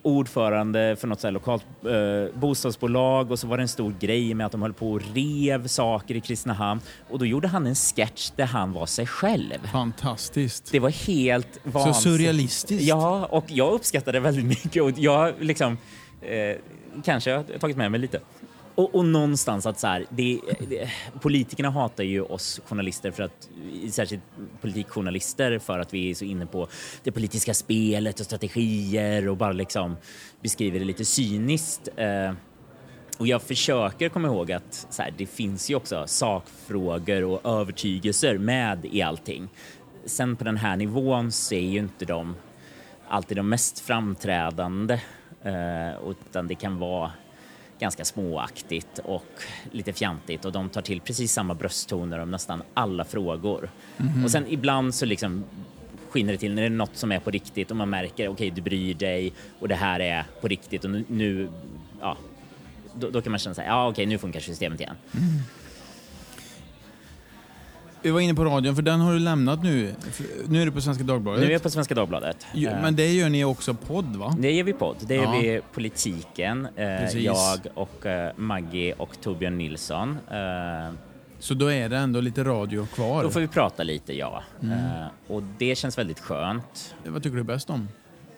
[0.04, 4.34] ordförande för något så här lokalt eh, bostadsbolag och så var det en stor grej
[4.34, 7.76] med att de höll på och rev saker i Kristinehamn och då gjorde han en
[7.76, 9.68] sketch där han var sig själv.
[9.72, 10.72] Fantastiskt.
[10.72, 12.00] Det var helt Så vansinnigt.
[12.02, 12.84] surrealistiskt.
[12.84, 15.78] Ja, och jag uppskattade det väldigt mycket och jag liksom
[16.22, 16.56] eh,
[17.04, 18.20] kanske har tagit med mig lite.
[18.76, 20.90] Och, och någonstans att så här, det, det,
[21.22, 23.50] politikerna hatar ju oss journalister för att,
[23.90, 24.24] särskilt
[24.62, 26.68] politikjournalister för att vi är så inne på
[27.04, 29.98] det politiska spelet och strategier och bara liksom
[30.42, 31.90] beskriver det lite cyniskt.
[31.96, 32.34] Eh,
[33.18, 38.38] och jag försöker komma ihåg att så här, det finns ju också sakfrågor och övertygelser
[38.38, 39.50] med i allting.
[40.06, 42.36] Sen på den här nivån så är ju inte de
[43.08, 44.94] alltid de mest framträdande
[45.44, 47.12] eh, utan det kan vara
[47.82, 49.26] ganska småaktigt och
[49.72, 53.70] lite fjantigt och de tar till precis samma brösttoner om nästan alla frågor.
[54.24, 55.44] Och sen ibland så liksom
[56.10, 58.52] skiner det till när det är något som är på riktigt och man märker okej
[58.52, 61.50] du bryr dig och det här är på riktigt och nu, nu
[62.02, 62.18] ja,
[62.94, 64.96] då, då kan man känna så här, ja okej nu funkar systemet igen.
[68.04, 69.94] Vi var inne på radion, för den har du lämnat nu.
[70.48, 71.42] Nu är du på Svenska Dagbladet.
[71.42, 72.46] Nu är jag på Svenska Dagbladet.
[72.54, 74.36] Jo, Eh, Men det gör ni också podd, va?
[74.40, 74.96] Det gör vi podd.
[75.02, 75.32] Det gör Ja.
[75.42, 76.66] vi politiken.
[76.66, 77.22] Eh, Precis.
[77.24, 80.18] jag och eh, Maggie och Torbjörn Nilsson.
[81.40, 83.24] Så då är det ändå lite radio kvar.
[83.24, 84.44] då får vi prata lite, ja.
[84.64, 84.80] Mm.
[85.28, 86.96] Och det känns väldigt skönt.
[87.06, 87.88] Vad tycker du bäst om?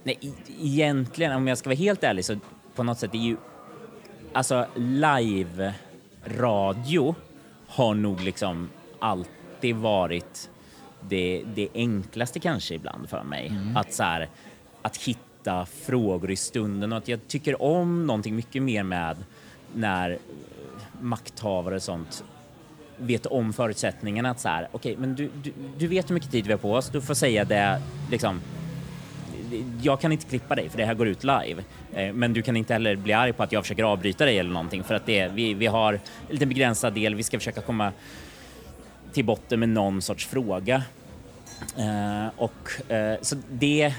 [0.04, 0.20] Nej,
[0.62, 2.36] egentligen, om jag ska vara helt ärlig, så
[2.76, 3.38] på något sätt är ju...
[4.34, 4.66] Alltså,
[6.26, 7.16] live-radio
[7.68, 8.70] har nog liksom
[9.64, 10.50] alltid varit
[11.10, 13.52] det, det enklaste kanske ibland för mig.
[13.76, 14.30] Att, så här,
[14.82, 19.18] att hitta frågor i stunden och att jag tycker om någonting mycket mer med
[19.76, 20.18] när
[21.02, 22.24] makthavare och sånt
[22.98, 24.30] vet om förutsättningarna.
[24.30, 26.74] Att så här, okej, men du, du, du vet hur mycket tid vi har på
[26.74, 28.42] oss, du får säga det liksom
[29.82, 31.64] jag kan inte klippa dig för det här går ut live.
[31.94, 34.50] Eh, Men du kan inte heller bli arg på att jag försöker avbryta dig eller
[34.50, 36.00] någonting för att det, vi, vi har en
[36.30, 37.16] liten begränsad del.
[37.16, 37.92] Vi ska försöka komma
[39.14, 40.84] till botten med någon sorts fråga.
[41.78, 43.94] Eh, och eh, så det,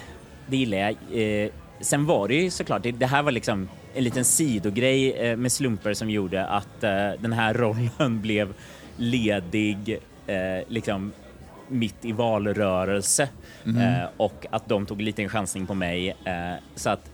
[0.47, 0.97] det gillar jag.
[1.13, 1.51] Eh,
[1.81, 5.53] sen var det ju såklart, det, det här var liksom en liten sidogrej eh, med
[5.53, 8.55] slumper som gjorde att eh, den här rollen blev
[8.97, 11.13] ledig eh, liksom
[11.69, 13.29] mitt i valrörelse
[13.67, 16.17] eh, och att de tog lite en chansning på mig.
[16.75, 17.11] Så att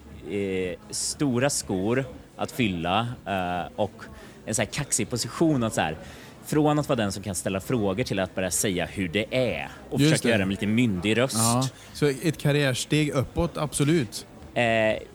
[0.91, 2.05] stora skor
[2.37, 3.09] att fylla
[3.77, 4.05] och
[4.47, 5.97] en så här kaxig position att så här
[6.51, 9.69] från att vara den som kan ställa frågor till att börja säga hur det är
[9.91, 10.33] och Just försöka det.
[10.33, 11.37] göra en lite myndig röst.
[11.37, 14.27] Ja, så ett karriärsteg uppåt, absolut.
[14.55, 14.65] Eh,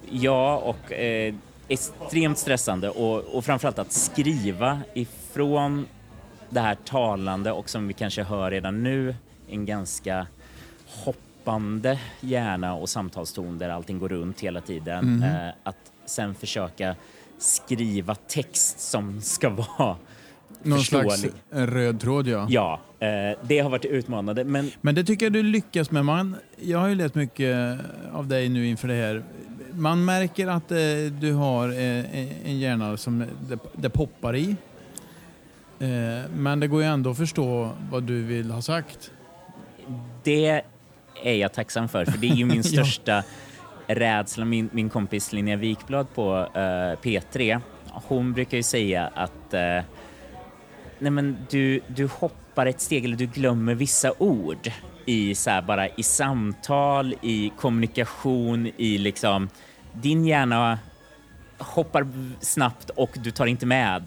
[0.09, 1.33] ja, och eh,
[1.67, 5.87] extremt stressande och, och framförallt att skriva ifrån
[6.49, 9.15] det här talande och som vi kanske hör redan nu,
[9.49, 10.27] en ganska
[10.87, 15.23] hoppande hjärna och samtalston där allting går runt hela tiden.
[15.23, 16.95] Eh, att sen försöka
[17.37, 19.95] skriva text som ska vara
[20.65, 21.11] Någon förståelig.
[21.11, 22.47] slags röd tråd, ja.
[22.49, 26.05] Ja, eh, det har varit utmanande, men Men det tycker jag du lyckas med.
[26.05, 27.79] Man, jag har ju läst mycket
[28.13, 29.23] av dig nu inför det här.
[29.73, 30.77] Man märker att eh,
[31.19, 34.55] du har eh, en hjärna som det, det poppar i.
[35.79, 39.11] Eh, men det går ju ändå att förstå vad du vill ha sagt.
[40.23, 40.61] Det
[41.23, 42.63] är jag tacksam för, för det är ju min Ja.
[42.63, 43.23] största
[43.87, 44.45] rädsla.
[44.45, 46.59] Min, min kompis Linnea Wikblad på eh,
[47.03, 47.59] P3,
[47.91, 49.79] hon brukar ju säga att eh,
[50.99, 54.71] nej men du, du hoppar ett steg eller du glömmer vissa ord
[55.05, 59.49] i, så bara i samtal, i kommunikation, i liksom
[59.93, 60.79] din hjärna
[61.57, 62.07] hoppar
[62.39, 64.03] snabbt och du tar inte med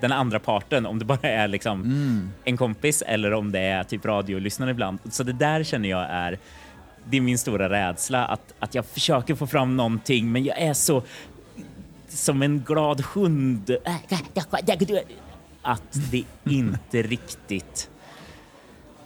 [0.00, 4.04] den andra parten om det bara är liksom en kompis eller om det är typ
[4.04, 4.98] radiolyssnare ibland.
[5.10, 6.38] Så det där känner jag är,
[7.04, 10.74] det är min stora rädsla att, att jag försöker få fram någonting men jag är
[10.74, 11.02] så
[12.08, 13.76] som en glad hund
[15.68, 17.90] att det inte riktigt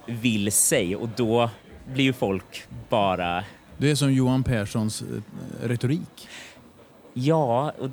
[0.05, 1.49] vill sig och då
[1.93, 3.43] blir ju folk bara
[3.77, 5.07] Du är som Johan Perssons eh,
[5.67, 6.27] retorik.
[7.13, 7.89] Ja, och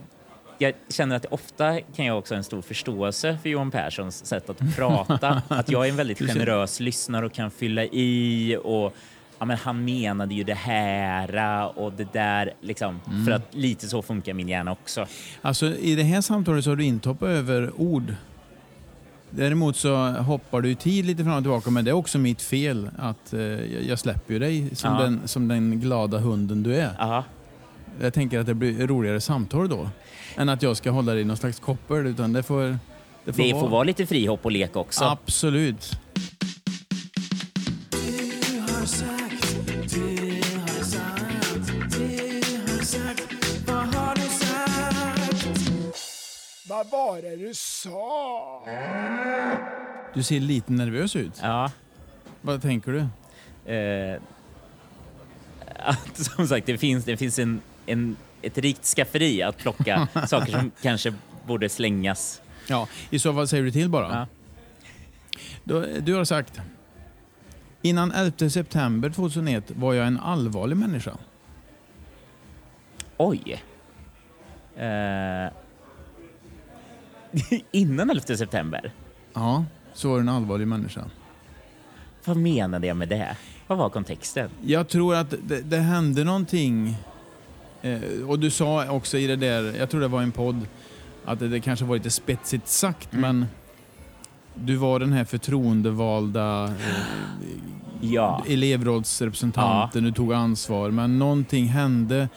[0.58, 4.50] jag känner att ofta kan jag också ha en stor förståelse för Johan Perssons sätt
[4.50, 5.42] att prata.
[5.48, 8.96] att jag är en väldigt generös lyssnare och kan fylla i och
[9.38, 13.00] ja, men han menade ju det här och det där liksom.
[13.26, 15.06] För att lite så funkar min hjärna också.
[15.42, 18.14] Alltså, I det här samtalet så har du inte hoppat över ord.
[19.30, 22.90] Däremot så hoppar du tid lite fram och tillbaka, men det är också mitt fel
[22.98, 23.40] att eh,
[23.88, 26.90] jag- släpper ju dig som, den, som den glada hunden du är.
[26.98, 27.24] Aha.
[28.00, 29.88] Jag tänker att det blir roligare samtal då,
[30.36, 32.62] än att jag ska hålla dig i någon slags koppel, utan det får,
[33.24, 33.60] det får, Det vara.
[33.60, 35.04] får vara lite frihopp och lek också.
[35.04, 35.90] Absolut.
[46.80, 48.62] Vad var det du sa?
[50.14, 51.38] Du ser lite nervös ut.
[51.42, 51.70] Ja.
[52.40, 53.00] Vad tänker du?
[53.72, 54.20] Eh,
[55.76, 60.52] att, som sagt, det finns, det finns en, en, ett rikt skafferi att plocka saker
[60.52, 61.14] som kanske
[61.46, 62.42] borde slängas.
[62.66, 64.08] Ja, i så fall säger du till bara.
[64.08, 64.26] Ja.
[65.64, 66.60] Du, du har sagt
[67.82, 71.12] Innan 11 september 2001 var jag en allvarlig människa.
[73.16, 73.62] Oj.
[74.76, 75.52] Eh,
[77.72, 78.92] innan 11 september?
[79.34, 79.64] Ja,
[79.94, 81.04] så var du en allvarlig människa.
[82.24, 83.36] Vad menade jag med det?
[83.66, 84.50] Vad var kontexten?
[84.62, 86.96] Jag tror att det, det hände någonting.
[87.82, 90.66] Eh, och du sa också i det där, jag tror det var en podd,
[91.24, 93.20] att det, det kanske var lite spetsigt sagt, Mm.
[93.22, 93.46] men
[94.54, 96.72] du var den här förtroendevalda eh,
[98.00, 98.44] Ja.
[98.48, 102.28] elevrådsrepresentanten, du tog ansvar, men någonting hände.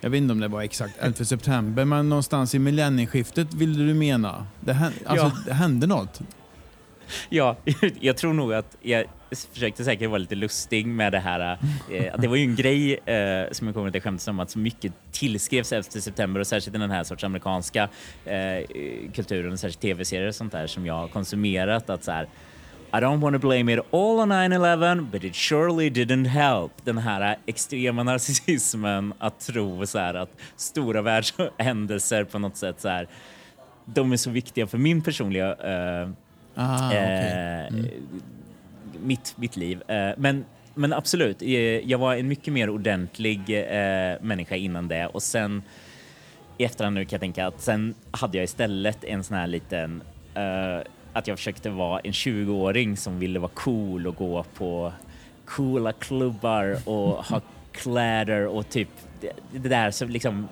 [0.00, 3.94] Jag vet inte om det var exakt 11 september, men någonstans i millennieskiftet ville du
[3.94, 4.46] mena.
[4.60, 5.32] Det hände, alltså, Ja.
[5.46, 6.20] det hände något.
[7.28, 7.56] Ja,
[8.00, 9.04] jag tror nog att jag
[9.52, 11.58] försökte säkert vara lite lustig med det här.
[11.92, 14.50] Eh, att det var ju en grej eh, som jag kommer att skämta om att
[14.50, 17.88] så mycket tillskrevs 11 september och särskilt i den här sorts amerikanska
[18.24, 18.66] eh,
[19.14, 21.90] kulturen, särskilt tv-serier och sånt där som jag har konsumerat.
[21.90, 22.28] Att så här,
[22.92, 26.72] I don't want to blame it all on 9-11 but it surely didn't help.
[26.84, 32.88] Den här extrema narcissismen att tro så här att stora världshändelser på något sätt så
[32.88, 33.08] här,
[33.84, 36.08] de är så viktiga för min personliga eh,
[36.54, 36.98] Ah, okej.
[37.68, 37.74] eh,
[39.04, 39.82] mitt, mitt liv.
[39.90, 41.42] Eh, men, men absolut,
[41.84, 43.40] jag var en mycket mer ordentlig
[44.20, 45.62] människa innan det och sen
[46.58, 50.02] i efterhand nu kan jag tänka att sen hade jag istället en sån här liten
[51.18, 54.92] att jag försökte vara en 20-åring som ville vara cool och gå på
[55.44, 57.40] coola klubbar och ha
[57.72, 58.88] kläder och typ
[59.20, 60.48] det, det där så liksom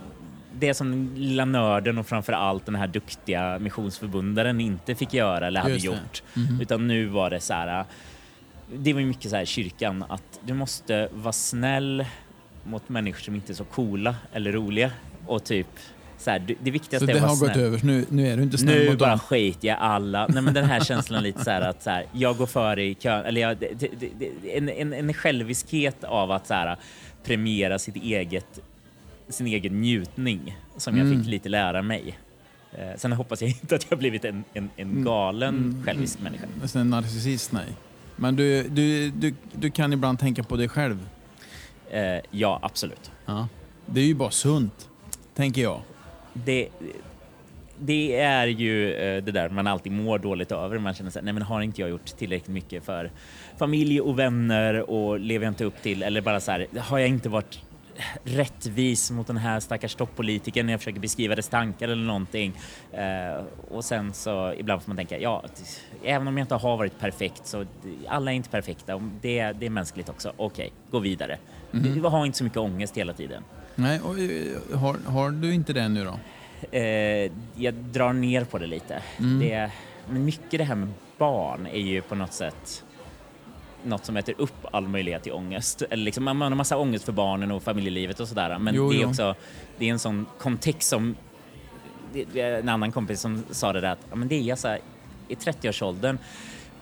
[0.59, 5.61] det som lilla nörden och framför allt den här duktiga missionsförbundaren inte fick göra eller
[5.61, 5.93] hade Just det.
[5.93, 6.23] gjort.
[6.61, 7.85] Utan nu var det så här,
[8.75, 12.05] det var ju mycket så här i kyrkan att du måste vara snäll
[12.65, 14.91] mot människor som inte är så coola eller roliga
[15.27, 15.69] och typ
[16.19, 17.65] så här, det- viktigaste Så är det att vara har gått snäll.
[17.65, 19.19] över, nu, nu är du inte snäll Nu bara dem.
[19.19, 20.27] skiter jag alla.
[20.27, 22.95] Nej, men den här känslan lite så här att så här, jag går före i
[22.95, 23.25] kön.
[23.27, 26.77] Eller jag, det, det, det, en, en, en själviskhet av att så här,
[27.25, 28.61] premiera sitt eget,
[29.29, 31.19] sin egen njutning som jag Mm.
[31.19, 32.19] fick lite lära mig.
[32.73, 35.85] Eh, sen hoppas jag inte att jag blivit en, en, en galen Mm.
[35.85, 36.45] självisk människa.
[36.63, 37.67] Nästan en narcissist, nej.
[38.17, 41.09] Men du, du, du, du kan ibland tänka på dig själv.
[41.91, 43.11] Eh, ja, absolut.
[43.27, 43.49] Ja.
[43.87, 44.89] Det är ju bara sunt,
[45.35, 45.81] tänker jag.
[46.45, 46.69] Det,
[47.79, 50.79] det är ju eh, det där man alltid mår dåligt över.
[50.79, 53.11] Man känner så här, nej men har inte jag gjort tillräckligt mycket för
[53.59, 57.09] familj och vänner och lever jag inte upp till, eller bara så här, har jag
[57.09, 57.61] inte varit
[58.25, 62.59] rättvis mot den här stackars toppolitikern när jag försöker beskriva dess tankar eller någonting.
[62.93, 65.45] Eh, och sen så ibland får man tänka, ja,
[66.05, 67.65] även om jag inte har varit perfekt så
[68.09, 69.03] alla är inte perfekta.
[69.21, 70.33] Det, det är mänskligt också.
[70.37, 71.39] Okej, gå vidare.
[71.71, 71.95] Mhm.
[71.95, 73.43] Du har inte så mycket ångest hela tiden.
[73.77, 76.19] Nej, och, eh, har, har du inte det nu då?
[76.79, 79.03] Eh, jag drar ner på det lite.
[79.19, 79.39] Mm.
[79.39, 79.71] Det,
[80.11, 82.85] mycket det här med barn är ju på något sätt
[83.83, 85.83] något som äter upp all möjlighet till ångest.
[85.91, 88.59] Eller liksom, man har en massa ångest för barnen och familjelivet och sådär.
[88.59, 89.09] Men Jo, det är jo.
[89.09, 89.35] också
[89.79, 91.15] det är en sån kontext som
[92.35, 94.79] en annan kompis som sa det där att men det är så här,
[95.29, 96.19] i 30-årsåldern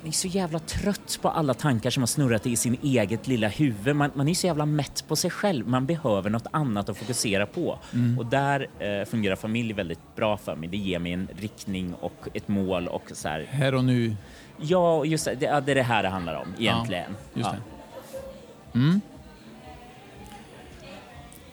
[0.05, 3.49] man är så jävla trött på alla tankar som har snurrat i sin eget lilla
[3.49, 3.97] huvud.
[3.97, 5.69] Man, man är så jävla mätt på sig själv.
[5.69, 7.79] Man behöver något annat att fokusera på.
[7.93, 8.19] Mm.
[8.19, 10.69] Och där eh, fungerar familj väldigt bra för mig.
[10.69, 13.47] Det ger mig en riktning och ett mål och så här.
[13.51, 14.17] Här och nu.
[14.61, 17.17] Ja, just det, ja, det är det här det handlar om egentligen.
[17.35, 17.57] Just ja.
[18.73, 18.79] det.
[18.79, 19.01] Mm.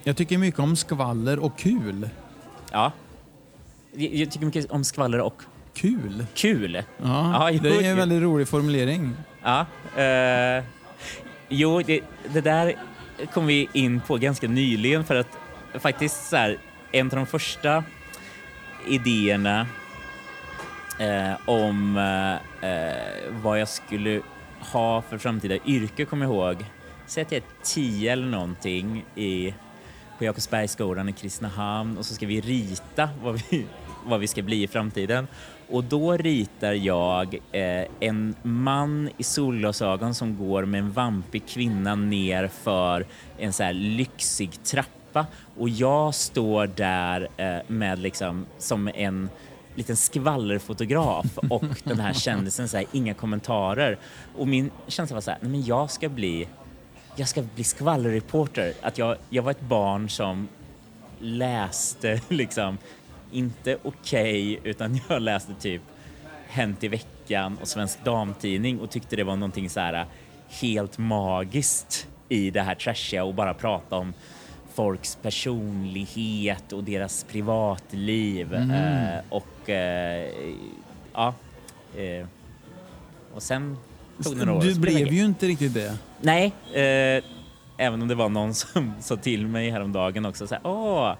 [0.04, 2.10] Jag tycker mycket om skvaller och kul.
[2.72, 2.92] Ja.
[3.94, 5.44] Jag tycker mycket om skvaller och
[5.74, 6.26] Kul?
[6.34, 6.76] kul.
[6.76, 9.16] Ja, Ja, det är en väldigt rolig formulering.
[9.44, 9.66] Ja.
[10.02, 10.64] Eh,
[11.50, 12.02] jo, det,
[12.34, 12.76] det där
[13.34, 15.38] kom vi in på ganska nyligen för att
[15.80, 16.58] faktiskt så här,
[16.92, 17.84] en av de första
[18.88, 19.68] idéerna
[21.00, 22.96] eh, om eh, eh,
[23.44, 24.22] vad jag skulle
[24.60, 26.66] ha för framtida yrke, kommer jag ihåg.
[27.06, 29.54] Säg att jag är tio eller någonting i,
[30.18, 33.66] på Jakobsbergsskolan i Kristinehamn och så ska vi rita vad vi,
[34.06, 35.28] vad vi ska bli i framtiden.
[35.72, 41.96] Och då ritar jag eh, en man i solglasögon som går med en vampig kvinna
[41.96, 43.06] ner för
[43.38, 45.26] en så här lyxig trappa
[45.58, 49.30] och jag står där eh, med liksom som en
[49.76, 53.98] liten skvallerfotograf och den här kändisen så här, inga kommentarer.
[54.38, 56.48] Och min känsla var så här, nej men jag ska bli
[57.16, 58.74] jag ska bli skvallerreporter.
[58.82, 60.48] Att jag, jag var ett barn som
[61.20, 62.78] läste liksom
[63.32, 65.82] inte okej, utan jag läste typ
[66.48, 70.06] Hänt i veckan och Svensk Damtidning och tyckte det var någonting så här
[70.50, 74.14] helt magiskt i det här trashiga och bara prata om
[74.74, 78.54] folks personlighet och deras privatliv.
[78.54, 80.32] Eh, och eh,
[81.14, 81.34] ja,
[81.98, 82.28] eh,
[83.34, 83.78] och sen
[84.24, 84.64] tog det några år.
[84.64, 85.98] Du blev ju inte riktigt det.
[86.22, 87.24] Nej, eh,
[87.78, 91.14] även om det var någon som sa till mig häromdagen också så här, åh,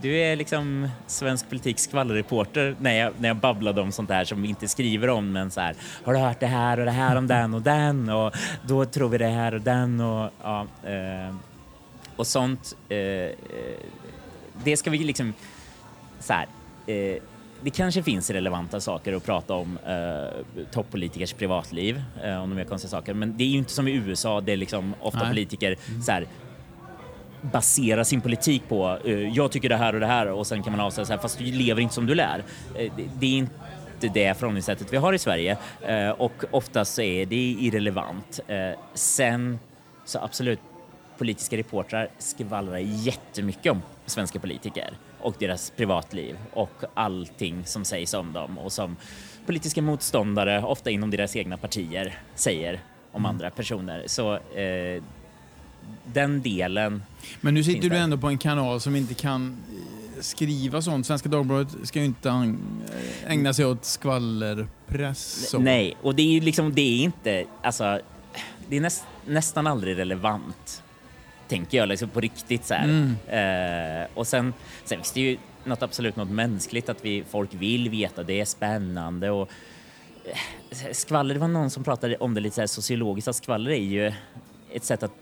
[0.00, 4.42] du är liksom svensk politiks skvallerreporter när jag, när jag babblade om sånt där som
[4.42, 7.16] vi inte skriver om, men så här, har du hört det här och det här
[7.16, 8.34] om den och den och
[8.66, 11.34] då tror vi det här och den och ja, eh,
[12.16, 12.76] och sånt.
[12.88, 13.30] Eh, eh,
[14.64, 15.34] det ska vi liksom
[16.20, 16.46] så här.
[16.86, 17.22] Eh,
[17.62, 22.64] det kanske finns relevanta saker att prata om eh, toppolitikers privatliv, eh, om de gör
[22.64, 25.28] konstiga saker, men det är ju inte som i USA, det är liksom ofta Nej.
[25.28, 26.26] politiker så här,
[27.40, 30.72] baserar sin politik på eh, jag tycker det här och det här och sen kan
[30.72, 32.44] man avsäga så här, fast du lever inte som du lär.
[32.74, 35.56] Eh, det, är inte det förhållningssättet vi har i Sverige
[35.86, 38.40] eh, och oftast så är det irrelevant.
[38.94, 39.58] Sen
[40.04, 40.60] så absolut,
[41.18, 48.32] politiska reportrar skvallrar jättemycket om svenska politiker och deras privatliv och allting som sägs om
[48.32, 48.96] dem och som
[49.46, 52.80] politiska motståndare, ofta inom deras egna partier, säger
[53.12, 53.30] om Mm.
[53.30, 54.02] andra personer.
[54.06, 55.02] Så eh,
[56.04, 57.02] den delen
[57.40, 61.06] Men nu sitter du ändå på en kanal som inte kan eh, skriva sånt.
[61.06, 65.48] Svenska Dagbladet ska ju inte eh, ägna sig åt skvallerpress.
[65.50, 65.58] så.
[65.58, 68.00] Nej, och det är ju liksom, det är inte, alltså,
[68.68, 70.82] det är näst, nästan aldrig relevant,
[71.48, 73.14] tänker jag, liksom på riktigt så här.
[73.28, 74.54] Eh, och sen,
[74.84, 78.44] sen finns det ju något absolut något mänskligt att vi, folk vill veta, det är
[78.44, 79.48] spännande och
[80.24, 83.70] eh, skvaller, det var någon som pratade om det lite så här sociologiskt, att skvaller
[83.70, 84.12] är ju
[84.72, 85.12] ett sätt att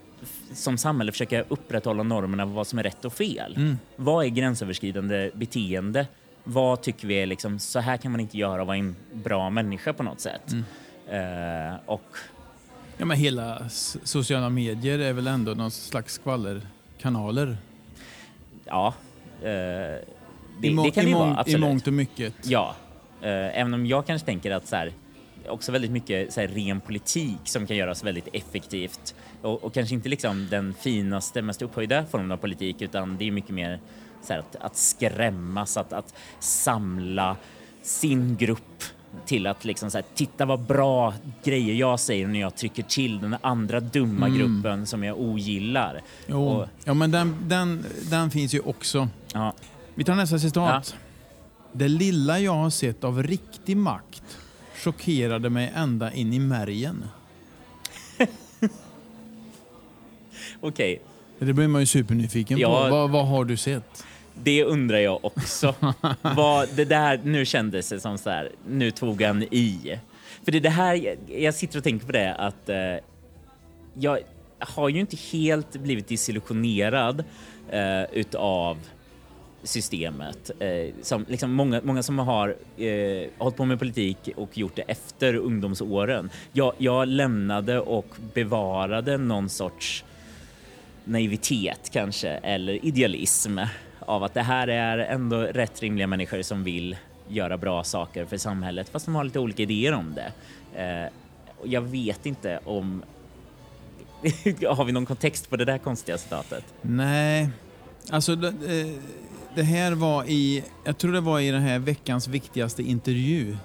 [0.52, 3.76] som samhälle försöka upprätthålla normerna för vad som är rätt och fel.
[3.96, 6.06] Vad är gränsöverskridande beteende?
[6.44, 9.92] Vad tycker vi är liksom, så här kan man inte göra vara en bra människa
[9.92, 10.52] på något sätt?
[11.08, 12.16] Eh, och
[12.98, 13.68] Ja, men hela
[14.04, 17.56] sociala medier är väl ändå någon slags skvallerkanaler.
[18.64, 18.94] ja,
[19.42, 20.02] eh, det,
[20.60, 21.60] det kan det ju vara, mång- I absolut.
[21.60, 22.34] mångt och mycket.
[22.42, 22.74] Ja,
[23.20, 24.92] eh, även om jag kanske tänker att så här,
[25.48, 29.94] också väldigt mycket så här, ren politik som kan göras väldigt effektivt och, och kanske
[29.94, 33.80] inte liksom den finaste, mest upphöjda formen av politik utan det är mycket mer
[34.22, 37.36] så här, att, att skrämmas, att, att samla
[37.82, 38.82] sin grupp
[39.26, 41.14] till att liksom så här, titta vad bra
[41.44, 46.02] grejer jag säger när jag trycker till den andra dumma gruppen som jag ogillar.
[46.26, 46.48] Jo.
[46.48, 49.08] Och, Ja, men den, den, den finns ju också.
[49.32, 49.54] ja,
[49.94, 50.96] Vi tar nästa citat.
[51.72, 54.38] Det lilla jag har sett av riktig makt
[54.84, 57.04] chockerade mig ända in i märgen.
[60.60, 61.00] Okej,
[61.38, 62.68] Det blir man ju supernyfiken Ja.
[62.84, 62.90] på.
[62.96, 64.04] Vad, vad har du sett?
[64.42, 65.74] Det undrar jag också.
[66.22, 69.98] Vad det där nu kändes det som så här, nu tog han i.
[70.44, 72.76] För det är det här, jag- jag sitter och tänker på det att eh,
[73.94, 74.18] jag
[74.58, 77.24] har ju inte helt blivit desillusionerad
[77.70, 78.78] eh, utav
[79.64, 80.50] systemet.
[80.58, 84.82] Eh, som, liksom många, många som har eh, hållit på med politik och gjort det
[84.82, 86.30] efter ungdomsåren.
[86.52, 90.04] Jag, jag lämnade och bevarade någon sorts
[91.04, 93.58] naivitet kanske, eller idealism
[94.00, 96.96] av att det här är ändå rätt rimliga människor som vill
[97.28, 100.32] göra bra saker för samhället fast de har lite olika idéer om det.
[100.82, 101.12] Eh,
[101.58, 103.02] och jag vet inte om...
[104.68, 106.64] har vi någon kontext på det där konstiga citatet?
[106.82, 107.50] Nej,
[108.10, 108.94] alltså det, eh,
[109.54, 113.56] det här var i, jag tror det var i den här veckans viktigaste intervju.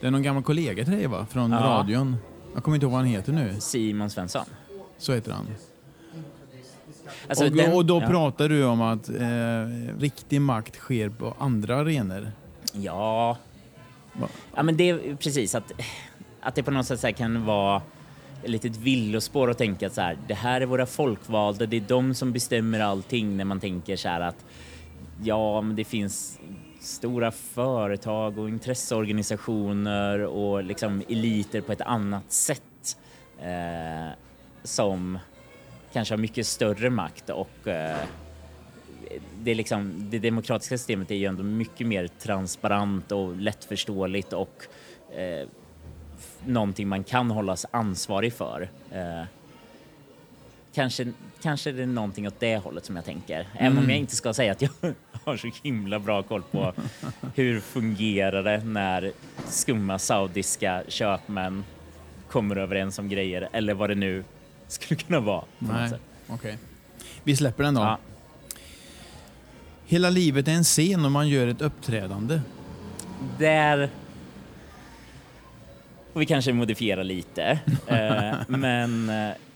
[0.00, 1.26] Det är någon gammal kollega till dig va?
[1.30, 1.58] Från Ja.
[1.58, 2.16] radion.
[2.54, 3.56] Jag kommer inte ihåg vad han heter nu.
[3.60, 4.44] Simon Svensson.
[4.98, 5.46] Så heter han.
[7.28, 8.06] Alltså, och, den- och då ja.
[8.08, 12.32] pratar du om att eh, riktig makt sker på andra arenor.
[12.72, 13.36] Ja.
[14.12, 14.28] Va?
[14.54, 15.72] Ja, men det är precis att,
[16.40, 17.82] att det på något sätt kan vara
[18.42, 21.84] ett litet villospår och tänka att så här, det här är våra folkvalda, det är
[21.88, 24.44] de som bestämmer allting när man tänker så här att
[25.22, 26.40] ja, men det finns
[26.80, 32.96] stora företag och intresseorganisationer och liksom eliter på ett annat sätt
[33.38, 34.12] eh,
[34.62, 35.18] som
[35.92, 37.96] kanske har mycket större makt och eh,
[39.42, 44.66] det, är liksom, det demokratiska systemet är ju ändå mycket mer transparent och lättförståeligt och
[45.16, 45.48] eh,
[46.46, 48.68] någonting man kan hållas ansvarig för.
[48.92, 49.22] Eh,
[50.74, 51.12] kanske,
[51.42, 53.48] kanske det är någonting åt det hållet som jag tänker.
[53.54, 54.70] Även om jag inte ska säga att jag
[55.24, 56.72] har så himla bra koll på
[57.34, 59.12] hur fungerar det när
[59.48, 61.64] skumma saudiska köpmän
[62.28, 64.24] kommer överens om grejer eller vad det nu
[64.68, 65.44] skulle kunna vara.
[65.58, 65.90] Nej,
[66.28, 66.58] okej.
[67.24, 67.80] Vi släpper den då.
[67.80, 67.98] Ja.
[69.86, 72.40] Hela livet är en scen och man gör ett uppträdande.
[73.38, 73.90] Där
[76.12, 77.58] får vi kanske modifiera lite.
[77.86, 79.10] Eh, men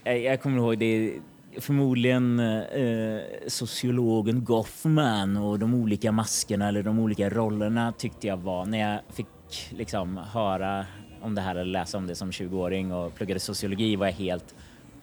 [0.04, 1.12] eh, jag kommer ihåg det
[1.60, 8.66] förmodligen eh, sociologen Goffman och de olika maskerna eller de olika rollerna tyckte jag var
[8.66, 9.26] när jag fick
[9.70, 10.86] liksom höra
[11.20, 14.54] om det här eller läsa om det som 20-åring och pluggade sociologi var jag helt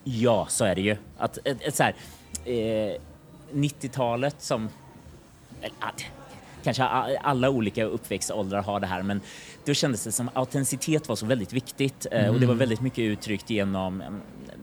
[0.03, 0.97] ja, så är det ju.
[1.17, 1.95] Att ett, ett så här,
[2.45, 2.95] eh,
[3.53, 4.69] 90-talet som
[6.63, 9.21] kanske alla olika uppväxtåldrar har det här, men
[9.65, 12.33] då kändes det som autenticitet var så väldigt viktigt mm.
[12.33, 12.57] och det var mm.
[12.57, 14.03] väldigt mycket uttryckt genom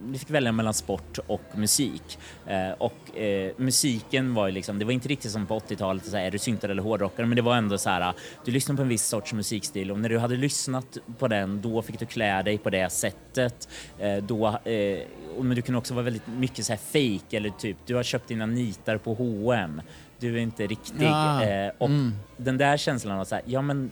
[0.05, 2.19] vi fick välja mellan sport och musik.
[2.47, 6.17] Eh, och eh, musiken var ju liksom, det var inte riktigt som på 80-talet, så
[6.17, 8.13] här, är du syntare eller hårdrockare, men det var ändå så här,
[8.45, 11.81] du lyssnade på en viss sorts musikstil och när du hade lyssnat på den, då
[11.81, 13.69] fick du klä dig på det sättet.
[13.99, 14.99] Eh, då, eh,
[15.41, 18.27] men du kunde också vara väldigt mycket så här fake eller typ, du har köpt
[18.27, 19.81] dina nitar på H&M
[20.19, 21.05] du är inte riktig.
[21.05, 21.43] Ja.
[21.43, 22.13] Eh, och mm.
[22.37, 23.91] den där känslan av så här, ja men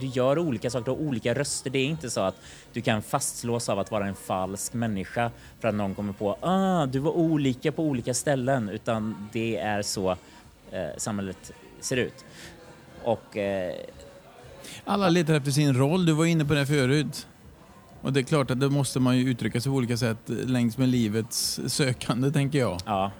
[0.00, 1.70] du gör olika saker, du har olika röster.
[1.70, 2.36] Det är inte så att
[2.72, 6.86] du kan fastslås av att vara en falsk människa för att någon kommer på ah,
[6.86, 10.10] du var olika på olika ställen, utan det är så
[10.70, 12.24] eh, samhället ser ut.
[13.02, 13.36] Och...
[13.36, 13.74] Eh,
[14.84, 16.06] Alla letar efter sin roll.
[16.06, 17.26] Du var inne på det förut.
[18.02, 20.78] Och det är klart att det måste man ju uttrycka sig på olika sätt längs
[20.78, 22.80] med livets sökande, tänker jag.
[22.86, 23.10] Ja,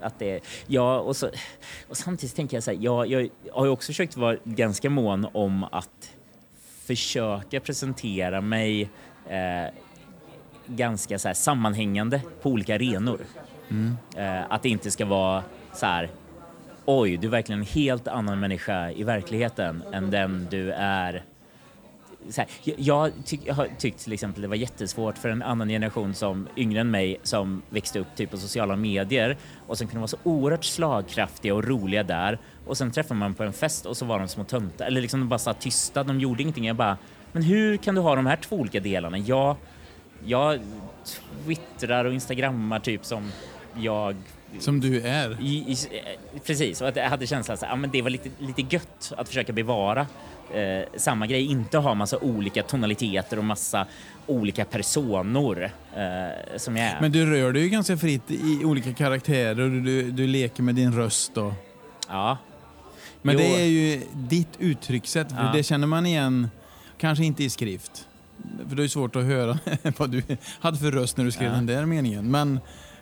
[0.00, 1.30] att det, ja, och, så,
[1.88, 5.26] och samtidigt tänker jag så här, ja, jag har ju också försökt vara ganska mån
[5.32, 6.14] om att
[6.86, 8.90] försöka presentera mig
[9.28, 9.74] eh,
[10.66, 13.20] ganska så här, sammanhängande på olika arenor.
[13.68, 13.96] Mm.
[14.16, 15.42] Eh, att det inte ska vara
[15.74, 16.10] så här,
[16.84, 21.24] oj, du är verkligen en helt annan människa i verkligheten än den du är
[22.36, 22.46] här,
[22.76, 26.48] jag, tyck, jag har tyckt till exempel det var jättesvårt för en annan generation som
[26.56, 30.16] yngre än mig som växte upp typ på sociala medier och som kunde vara så
[30.22, 34.18] oerhört slagkraftiga och roliga där och sen träffar man på en fest och så var
[34.18, 36.66] de små töntar eller liksom de bara satt tysta, de gjorde ingenting.
[36.66, 36.98] Jag bara,
[37.32, 39.18] men hur kan du ha de här två olika delarna?
[39.18, 39.56] Jag,
[40.24, 40.60] jag
[41.44, 43.32] twittrar och instagrammar typ som
[43.76, 44.16] jag
[44.58, 45.36] som du är?
[45.40, 45.76] I, i,
[46.46, 49.52] precis, och att jag hade känslan att ja, det var lite, lite gött att försöka
[49.52, 50.06] bevara
[50.54, 53.86] eh, samma grej, inte ha massa olika tonaliteter och massa
[54.26, 57.00] olika personor eh, som jag är.
[57.00, 60.74] Men du rör dig ju ganska fritt i olika karaktärer och du, du leker med
[60.74, 61.52] din röst och...
[62.08, 62.38] Ja.
[63.22, 63.38] Men jo.
[63.38, 65.50] det är ju ditt uttryckssätt, ja.
[65.54, 66.48] det känner man igen,
[66.98, 68.08] kanske inte i skrift.
[68.68, 69.58] För det är svårt att höra
[69.96, 70.22] vad du
[70.60, 71.54] hade för röst när du skrev ja.
[71.54, 72.30] den där meningen.
[72.30, 72.60] Men,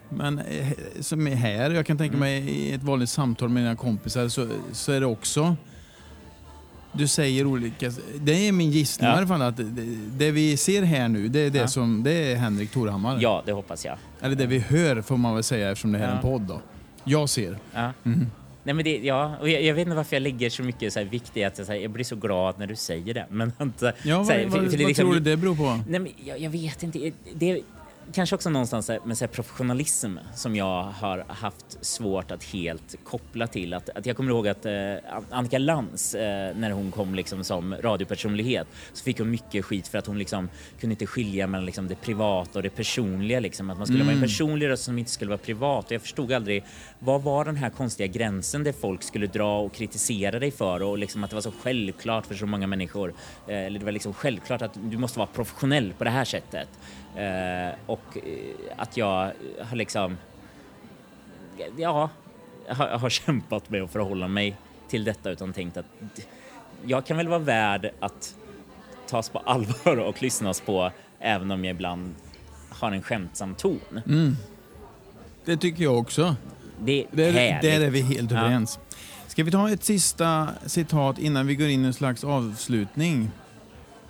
[0.08, 0.68] men eh,
[1.00, 2.20] som är här, jag kan tänka mm.
[2.20, 5.56] mig i ett vanligt samtal med dina kompisar så, så är det också
[6.98, 7.90] du säger olika...
[8.20, 9.26] Det är min gissning ja.
[9.26, 9.64] fall att det,
[10.18, 11.68] det, vi ser här nu, det är det ja.
[11.68, 13.18] som det är Henrik Torhammar.
[13.20, 13.98] Ja, det hoppas jag.
[14.20, 16.12] Eller det vi hör får man väl säga eftersom det här ja.
[16.12, 16.60] är en podd då.
[17.04, 17.58] Jag ser.
[17.74, 17.92] Ja.
[18.04, 18.26] Mm.
[18.66, 20.98] Nej, men det, ja, och jag, jag, vet inte varför jag lägger så mycket så
[20.98, 23.26] här vikt i att jag, så här, jag blir så glad när du säger det.
[23.30, 25.80] Men inte, ja, vad, här, för, för, för vad liksom, tror du det beror på?
[25.88, 27.12] Nej, men jag, jag vet inte.
[27.34, 27.60] Det,
[28.12, 33.74] kanske också någonstans med så professionalism som jag har haft svårt att helt koppla till.
[33.74, 34.94] Att, att jag kommer ihåg att eh,
[35.30, 39.98] Annika Lantz, eh, när hon kom liksom som radiopersonlighet, så fick hon mycket skit för
[39.98, 40.48] att hon liksom
[40.80, 43.40] kunde inte skilja mellan liksom det privata och det personliga.
[43.40, 43.70] Liksom.
[43.70, 44.06] Att man skulle mm.
[44.06, 45.86] vara en personlig röst som inte skulle vara privat.
[45.86, 46.64] Och jag förstod aldrig
[46.98, 50.98] vad var den här konstiga gränsen där folk skulle dra och kritisera dig för och
[50.98, 53.14] liksom att det var så självklart för så många människor.
[53.48, 56.68] Eh, eller det var liksom självklart att du måste vara professionell på det här sättet.
[57.16, 60.16] Eh, och eh, att jag har liksom,
[61.76, 62.10] ja,
[62.68, 64.56] har, har kämpat med att förhålla mig
[64.88, 65.86] till detta utan tänkt att
[66.84, 68.34] jag kan väl vara värd att
[69.06, 72.14] tas på allvar och lyssnas på även om jag ibland
[72.70, 74.00] har en skämtsam ton.
[74.06, 74.36] Mm.
[75.44, 76.36] Det tycker jag också.
[76.80, 78.78] Det är där, där är vi helt överens.
[78.90, 78.96] Ja.
[79.26, 83.30] Ska vi ta ett sista citat innan vi går in i en slags avslutning?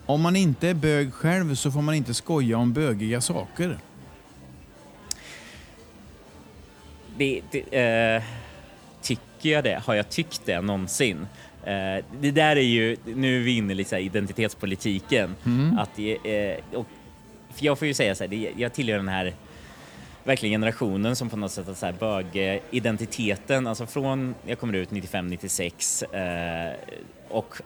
[0.07, 3.78] Om man inte är bög själv så får man inte skoja om bögiga saker.
[7.16, 7.78] Det, det
[8.14, 8.22] eh,
[9.02, 9.82] tycker jag det?
[9.84, 11.26] Har jag tyckt det någonsin?
[11.64, 15.34] Eh, det där är ju, nu är vi inne i identitetspolitiken.
[15.46, 15.78] Mm.
[15.78, 16.86] Att, eh, och,
[17.59, 19.34] jag får ju säga så här, jag tillhör den här
[20.24, 26.68] verkligen generationen som på något sätt så här bögidentiteten, alltså från, jag kommer ut 95-96
[26.68, 26.74] eh,
[27.28, 27.57] och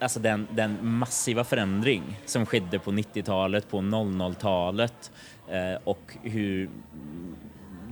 [0.00, 5.12] alltså den, den massiva förändring som skedde på 90-talet, på 00-talet
[5.48, 6.70] eh, och hur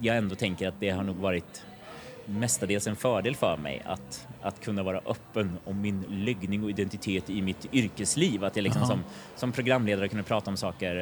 [0.02, 1.64] jag ändå tänker att det har nog varit
[2.26, 7.30] mestadels en fördel för mig att, att kunna vara öppen om min läggning och identitet
[7.30, 8.44] i mitt yrkesliv.
[8.44, 9.04] Att jag liksom som,
[9.36, 10.96] som programledare kunde prata om saker,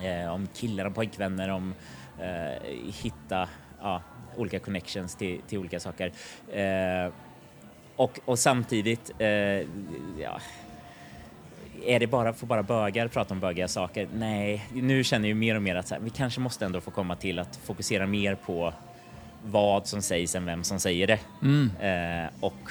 [0.00, 1.74] eh, eh, om killar och pojkvänner, om
[2.18, 2.62] eh,
[3.02, 3.48] hitta
[3.80, 4.02] ja,
[4.36, 6.12] olika connections till, till olika saker.
[6.52, 7.12] Eh,
[8.00, 9.28] och, och samtidigt, eh,
[10.20, 10.40] ja,
[11.86, 14.08] är det bara, får bara bögar prata om bögiga saker?
[14.14, 17.16] Nej, nu känner jag mer och mer att här, vi kanske måste ändå få komma
[17.16, 18.72] till att fokusera mer på
[19.44, 21.18] vad som sägs än vem som säger det.
[21.42, 21.70] Mm.
[21.80, 22.70] Eh, och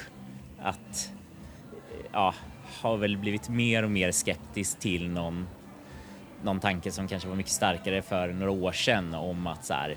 [0.62, 1.12] att,
[2.12, 2.34] ja,
[2.82, 5.48] har väl blivit mer och mer skeptisk till någon,
[6.44, 9.96] någon tanke som kanske var mycket starkare för några år sedan om att så här,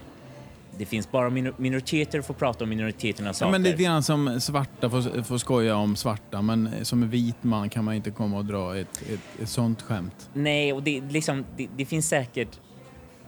[0.79, 3.49] det finns bara minor minoriteter får prata om minoriteternas saker.
[3.49, 7.37] Ja, men lite grann som svarta får, får skoja om svarta, men som en vit
[7.41, 10.31] man kan man inte komma och dra ett, ett, ett sånt skämt.
[10.33, 12.61] Nej, och det, liksom, det, det finns säkert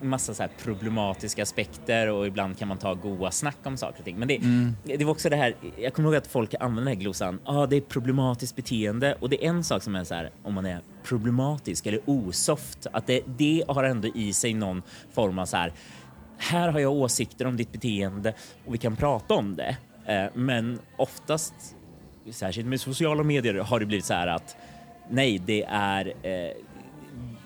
[0.03, 4.19] massa så problematiska aspekter och ibland kan man ta goa snack om saker och ting.
[4.19, 4.77] Men det, Mm.
[4.85, 7.67] det var också det här, jag kommer ihåg att folk använder den här glosan, ah,
[7.67, 10.67] det är problematiskt beteende och det är en sak som är så här om man
[10.67, 14.83] är problematisk eller osoft, att det, det har ändå i sig någon
[15.13, 15.73] form av så här,
[16.39, 18.35] här har jag åsikter om ditt beteende
[18.67, 19.77] och vi kan prata om det.
[20.07, 21.55] Eh, men oftast,
[22.31, 24.57] särskilt med sociala medier, har det blivit så här att
[25.11, 26.53] nej, det är eh,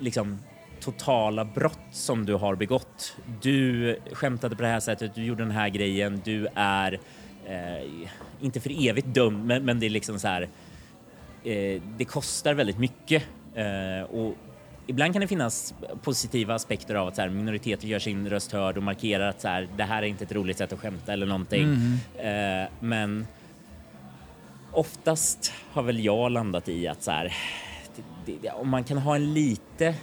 [0.00, 0.38] liksom
[0.80, 3.16] totala brott som du har begått.
[3.40, 7.00] Du skämtade på det här sättet, du gjorde den här grejen, du är
[7.46, 8.08] eh,
[8.40, 10.48] inte för evigt dum, men, men det är liksom så här.
[11.44, 13.22] Eh, det kostar väldigt mycket
[13.54, 14.34] eh, och
[14.88, 18.76] ibland kan det finnas positiva aspekter av att så här, minoriteter gör sin röst hörd
[18.76, 21.26] och markerar att så här, det här är inte ett roligt sätt att skämta eller
[21.26, 21.62] någonting.
[21.62, 22.62] Mm.
[22.62, 23.26] Eh, men
[24.72, 27.32] oftast har väl jag landat i att så här,
[28.26, 29.94] det, det, om man kan ha en lite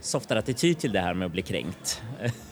[0.00, 2.02] softare attityd till det här med att bli kränkt.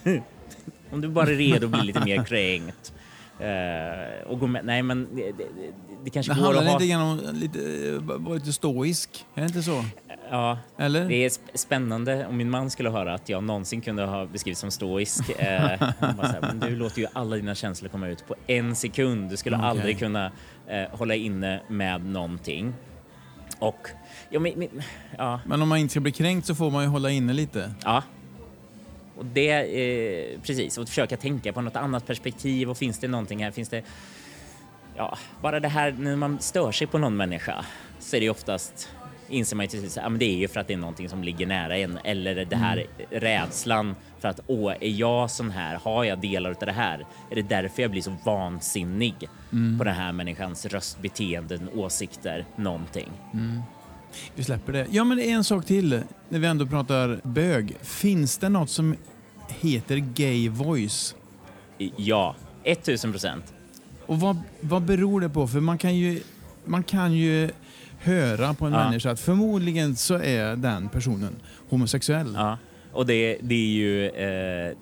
[0.90, 2.92] om du bara är redo att bli lite mer kränkt.
[3.40, 5.44] Uh, och gå med, nej men det, det,
[6.04, 6.78] det kanske Det går handlar att ha...
[6.78, 7.58] lite grann om lite,
[7.98, 9.84] vara lite stoisk, är det inte så?
[10.30, 11.08] Ja, Eller?
[11.08, 14.60] det är sp- spännande om min man skulle höra att jag någonsin kunde ha beskrivits
[14.60, 15.30] som stoisk.
[15.30, 15.46] Eh,
[16.00, 19.30] här, men du låter ju alla dina känslor komma ut på en sekund.
[19.30, 19.68] Du skulle Okej.
[19.68, 20.32] aldrig kunna
[20.68, 22.74] eh, hålla inne med någonting.
[23.58, 23.88] Och,
[24.30, 24.68] ja, men, men,
[25.18, 27.72] ja, Men om man inte ska bli kränkt så får man ju hålla inne lite.
[27.84, 28.02] ja.
[29.16, 32.70] Och det, eh, precis, och försöka tänka på något annat perspektiv.
[32.70, 33.50] Och finns det någonting här?
[33.50, 33.82] Finns det,
[34.96, 37.64] ja, bara det här när man stör sig på någon människa
[37.98, 38.88] så är det ju oftast
[39.28, 41.24] inser man ju till slut men det är ju för att det är någonting som
[41.24, 45.76] ligger nära en eller det här rädslan för att åh, är jag sån här?
[45.76, 47.06] Har jag delar av det här?
[47.30, 49.28] Är det därför jag blir så vansinnig
[49.78, 53.10] på den här människans röst, beteenden, åsikter, någonting?
[54.34, 54.86] Vi släpper det.
[54.90, 57.76] Ja, men en sak till när vi ändå pratar bög.
[57.82, 58.96] Finns det något som
[59.48, 61.14] heter gay voice?
[61.96, 63.54] Ja, 1000 procent.
[64.06, 65.46] Och vad, vad beror det på?
[65.46, 66.20] För man kan ju,
[66.64, 67.50] man kan ju
[67.98, 68.84] höra på en Ja.
[68.84, 71.36] människa att förmodligen så är den personen
[71.68, 72.32] homosexuell.
[72.34, 72.58] Ja,
[72.92, 74.76] och det, det är ju eh,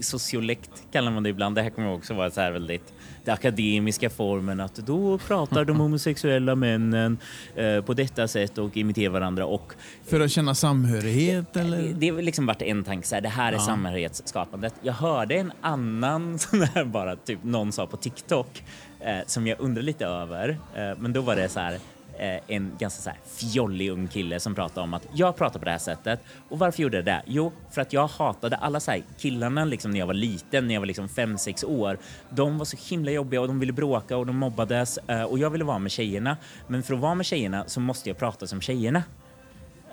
[0.00, 1.54] sociolekt kallar man det ibland.
[1.56, 2.92] Det här kommer också vara så här väldigt
[3.24, 7.18] den akademiska formen att då pratar de homosexuella männen
[7.56, 9.72] eh, på detta sätt och imiterar varandra och
[10.06, 11.92] För att känna samhörighet det, eller?
[11.94, 13.60] det har liksom varit en tanke så här, det här är Ja.
[13.62, 14.74] samhörighetsskapandet.
[14.82, 18.62] Jag hörde en annan sån här bara, typ någon sa på TikTok
[19.00, 20.48] eh, som jag undrar lite över.
[20.76, 21.78] Eh, men då var det så här eh,
[22.18, 25.64] Eh, en ganska så här fjollig ung kille som pratade om att jag pratar på
[25.64, 26.20] det här sättet.
[26.48, 27.22] Och varför gjorde jag det?
[27.26, 30.74] Jo, för att jag hatade alla så här killarna liksom när jag var liten, när
[30.74, 31.98] jag var liksom fem sex år.
[32.30, 35.50] De var så himla jobbiga och de ville bråka och de mobbades eh, och jag
[35.50, 36.36] ville vara med tjejerna.
[36.66, 39.02] Men för att vara med tjejerna så måste jag prata som tjejerna.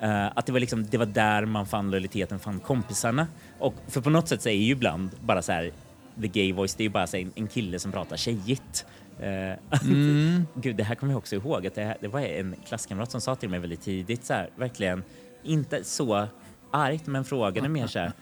[0.00, 3.26] Eh, att det var, liksom, det var där man fann lojaliteten, fann kompisarna.
[3.58, 5.72] Och för på något sätt så är ju ibland bara så här,
[6.20, 8.86] the gay voice, det är ju bara här, en kille som pratar tjejigt.
[9.22, 9.56] Eh,
[10.54, 13.20] Gud, det här kommer jag också ihåg, att det, här, det var en klasskamrat som
[13.20, 15.02] sa till mig väldigt tidigt, så här, verkligen,
[15.42, 16.26] inte så
[16.70, 18.12] argt, men frågade mer så här,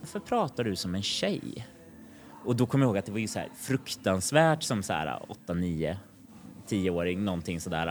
[0.00, 1.66] varför pratar du som en tjej?
[2.44, 5.22] Och då kommer jag ihåg att det var ju så här fruktansvärt som så här
[5.28, 5.98] 8, 9,
[6.68, 7.86] 10-åring, någonting sådär.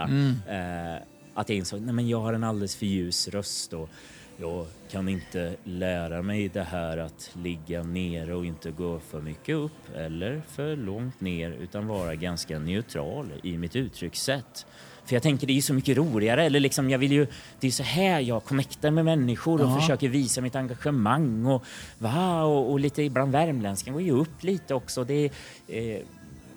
[0.50, 1.02] Eh,
[1.34, 3.90] att jag insåg, nej men jag har en alldeles för ljus röst och
[4.38, 9.56] jag kan inte lära mig det här att ligga nere och inte gå för mycket
[9.56, 14.66] upp eller för långt ner utan vara ganska neutral i mitt uttryckssätt.
[15.06, 17.28] För jag tänker det är så mycket roligare, eller liksom jag vill ju,
[17.60, 19.80] det är så här jag connectar med människor och Ja.
[19.80, 21.64] försöker visa mitt engagemang och
[21.98, 25.04] va, och, och lite ibland värmländskan går ju upp lite också.
[25.04, 25.32] Det
[25.68, 26.02] eh,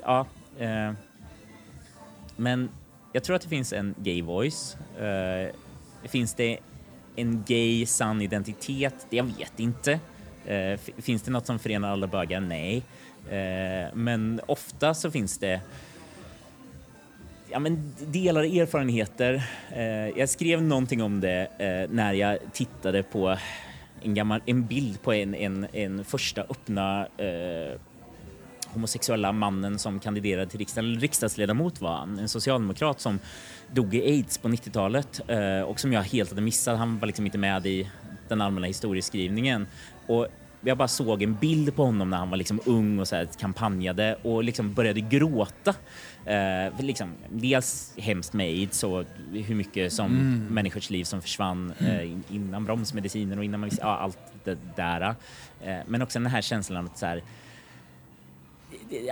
[0.02, 0.26] ja,
[0.58, 0.92] eh,
[2.36, 2.68] men
[3.12, 4.76] jag tror att det finns en gay voice.
[4.98, 5.54] Eh,
[6.08, 6.58] finns det
[7.20, 9.06] en gay sann identitet?
[9.10, 10.00] Jag vet inte.
[10.46, 12.40] Eh, finns det något som förenar alla bögar?
[12.40, 12.82] Nej.
[13.30, 15.60] Eh, men ofta så finns det
[17.50, 19.42] ja, men delar erfarenheter.
[19.72, 23.36] Eh, jag skrev någonting om det eh, när jag tittade på
[24.02, 27.80] en, gammal, en bild på en, en, en första öppna eh,
[28.66, 33.18] homosexuella mannen som kandiderade till riksdagen, riksdagsledamot var han, en socialdemokrat som
[33.72, 36.78] dog i aids på 90-talet eh, och som jag helt hade missat.
[36.78, 37.90] Han var liksom inte med i
[38.28, 39.66] den allmänna historieskrivningen.
[40.06, 40.26] Och
[40.60, 43.28] jag bara såg en bild på honom när han var liksom ung och så här
[43.38, 45.74] kampanjade och liksom började gråta.
[46.24, 50.46] Eh, liksom, dels hemskt med aids och hur mycket som mm.
[50.50, 55.14] människors liv som försvann eh, innan bromsmediciner och innan man visste, ja, allt det där.
[55.64, 57.22] Eh, men också den här känslan att så här,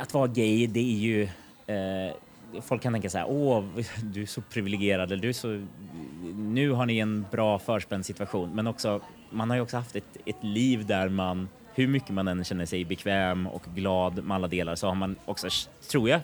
[0.01, 1.23] att vara gay, det är ju
[1.67, 2.15] eh,
[2.61, 3.65] folk kan tänka så här, åh,
[4.03, 5.67] du är så privilegierad, eller du är så,
[6.37, 10.17] nu har ni en bra förspänd situation, men också, man har ju också haft ett,
[10.27, 14.49] ett liv där man, hur mycket man än känner sig bekväm och glad med alla
[14.49, 15.49] delar, så har man också,
[15.91, 16.21] tror jag,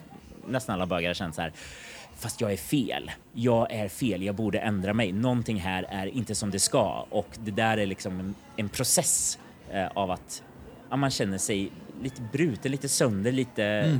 [0.47, 1.53] nästan alla bögar känt så här,
[2.15, 3.11] fast jag är fel.
[3.33, 5.11] Jag är fel, jag borde ändra mig.
[5.11, 9.39] Någonting här är inte som det ska och det där är liksom en, en process
[9.71, 10.43] eh, av att
[10.89, 11.71] ja, man känner sig
[12.01, 13.99] lite bruten, lite sönder, lite mm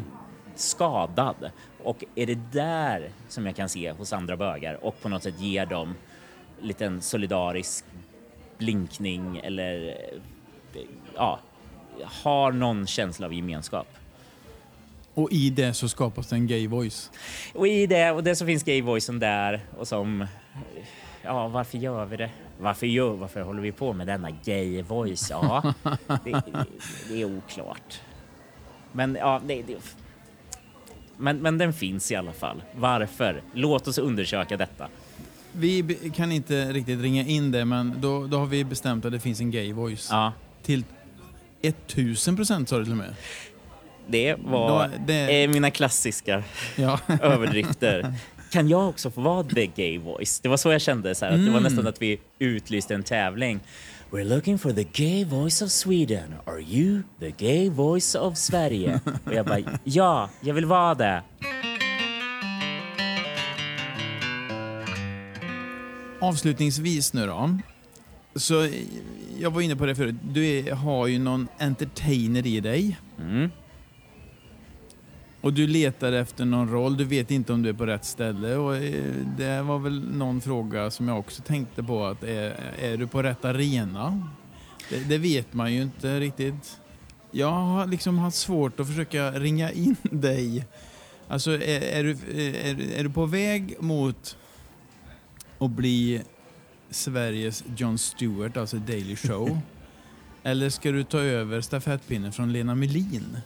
[0.55, 1.51] skadad.
[1.83, 5.39] Och är det där som jag kan se hos andra bögar och på något sätt
[5.39, 5.95] ger dem
[6.61, 7.85] lite en solidarisk
[8.57, 9.97] blinkning eller
[11.15, 11.39] ja,
[12.03, 13.87] har någon känsla av gemenskap.
[15.13, 17.11] Och i det så skapas det en gay voice.
[17.53, 20.27] Och i det, och det så finns gay voicen där och som,
[21.21, 22.29] ja varför gör vi det?
[22.59, 25.29] Varför, gör, varför håller vi på med denna gay voice?
[25.29, 25.73] Ja,
[26.23, 26.41] det,
[27.09, 28.01] det är oklart.
[28.91, 29.77] Men ja, det, det,
[31.17, 32.63] men, men den finns i alla fall.
[32.75, 33.41] Varför?
[33.53, 34.87] Låt oss undersöka detta.
[35.51, 39.19] Vi kan inte riktigt ringa in det, men då, då har vi bestämt att det
[39.19, 40.07] finns en gay voice.
[40.11, 40.33] Ja.
[40.63, 40.83] Till
[41.61, 43.15] 1000 procent sa du till och med.
[44.07, 45.47] Det var då, det...
[45.47, 46.43] mina klassiska
[46.75, 46.99] ja.
[47.21, 48.13] överdrifter.
[48.51, 50.39] Kan jag också få vara the gay voice?
[50.39, 51.45] Det var så jag kände, så här, mm.
[51.45, 51.71] det var mm.
[51.71, 53.59] nästan att vi utlyste en tävling.
[54.13, 56.35] We're looking for the gay voice of Sweden.
[56.45, 58.99] Are you the gay voice of Sverige?
[59.25, 61.23] Och jag bara, ja, jag vill vara det.
[66.19, 67.59] Avslutningsvis nu då.
[68.35, 68.67] Så
[69.39, 70.15] jag var inne på det förut.
[70.23, 72.99] Du är, har ju någon entertainer i dig.
[73.19, 73.51] Mm.
[75.43, 78.55] Och du letar efter någon roll, du vet inte om du är på rätt ställe.
[78.55, 79.03] Och eh,
[79.37, 82.05] det var väl någon fråga som jag också tänkte på.
[82.05, 84.27] att Är, är du på rätt arena?
[84.89, 86.79] Det, det, vet man ju inte riktigt.
[87.31, 90.65] Jag har liksom haft svårt att försöka ringa in dig.
[91.27, 94.37] Alltså, är, är, du, är, är du på väg mot
[95.59, 96.21] att bli
[96.89, 99.59] Sveriges Jon Stewart, alltså Daily Show?
[100.43, 103.37] Eller ska du ta över stafettpinnen från Lena Melin?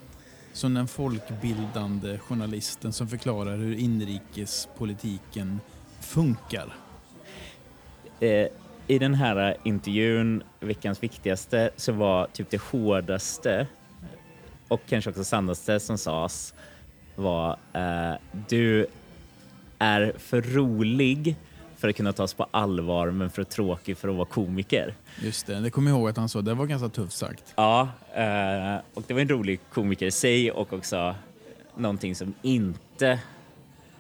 [0.58, 5.60] Som den folkbildande journalisten som förklarar hur inrikespolitiken
[6.02, 6.74] funkar.
[8.20, 8.48] Eh,
[8.88, 13.68] I den här intervjun, veckans viktigaste, så var typ det hårdaste
[14.68, 16.54] och kanske också sannaste som sades
[17.16, 18.14] var eh,
[18.50, 18.88] du
[19.80, 21.36] är för rolig
[21.78, 24.94] för att kunna tas på allvar men för tråkig för att vara komiker.
[25.22, 26.42] Just det, det kommer jag ihåg att han sa.
[26.42, 27.54] Det var ganska tufft sagt.
[27.56, 31.16] Ja, eh, och det var en rolig komiker i sig och också
[31.76, 33.20] någonting som inte...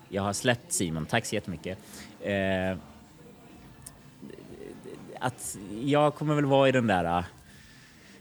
[0.09, 1.78] Jag har släppt Simon, tack så jättemycket.
[2.21, 2.78] Eh,
[5.19, 7.23] att jag kommer väl vara i den där eh,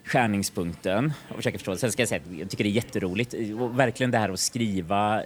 [0.05, 1.77] skärningspunkten och försöka förstå.
[1.77, 3.35] Sen ska jag säga att jag tycker det är jätteroligt.
[3.61, 5.23] Och verkligen det här att skriva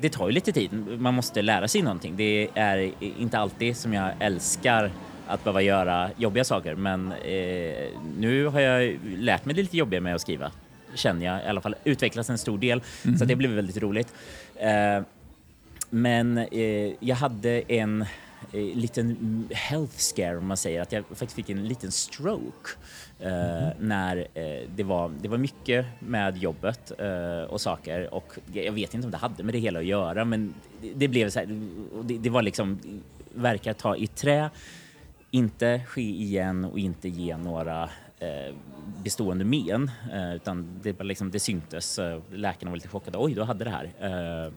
[0.00, 1.00] det tar ju lite tid.
[1.00, 2.16] Man måste lära sig någonting.
[2.16, 4.90] Det är inte alltid som jag älskar
[5.26, 7.88] att behöva göra jobbiga saker, men eh,
[8.18, 10.52] nu har jag lärt mig det lite jobbigare med att skriva,
[10.94, 11.74] känner jag i alla fall.
[11.84, 13.18] Utvecklats en stor del, mm.
[13.18, 14.14] så det blev väldigt roligt.
[14.56, 15.02] Eh,
[15.90, 18.04] men eh, jag hade en
[18.52, 22.70] liten health scare om man säger, att jag faktiskt fick en liten stroke
[23.20, 23.72] mm.
[23.80, 28.94] när eh, det, var, det var mycket med jobbet eh, och saker och jag vet
[28.94, 31.46] inte om det hade med det hela att göra men det, det blev så här,
[32.04, 32.78] det, det, var liksom,
[33.34, 34.50] verkar ta i trä,
[35.30, 37.90] inte ske igen och inte ge några
[39.02, 39.90] bestående men
[40.34, 42.00] utan det, liksom, det syntes.
[42.32, 43.18] Läkarna var lite chockade.
[43.18, 44.52] Oj, du hade det här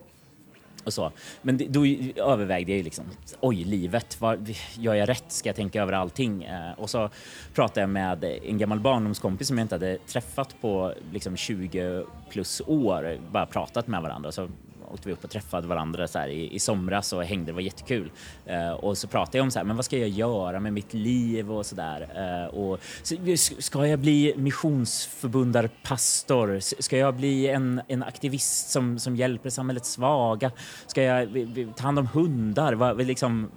[0.89, 1.11] och så.
[1.41, 1.85] Men då
[2.15, 3.05] övervägde jag ju liksom,
[3.39, 5.25] oj, livet, vad, gör jag rätt?
[5.27, 6.43] Ska jag tänka över allting?
[6.43, 7.09] Eh, och så
[7.53, 12.61] pratade jag med en gammal barndomskompis som jag inte hade träffat på liksom 20 plus
[12.67, 14.31] år, bara pratat med varandra.
[14.31, 14.49] Så
[14.91, 17.61] åkte vi upp och träffade varandra så här, i, i somras och hängde, det var
[17.61, 18.11] jättekul.
[18.45, 20.93] Eh, och så pratade jag om så här, men vad ska jag göra med mitt
[20.93, 22.07] liv och sådär.
[22.15, 23.15] Eh, och så,
[23.59, 26.59] ska jag bli missionsförbundarpastor?
[26.81, 30.51] Ska jag bli en, en aktivist som, som hjälper samhällets svaga?
[30.87, 31.29] Ska jag
[31.75, 32.73] ta hand om hundar?
[32.73, 33.51] Vad, liksom,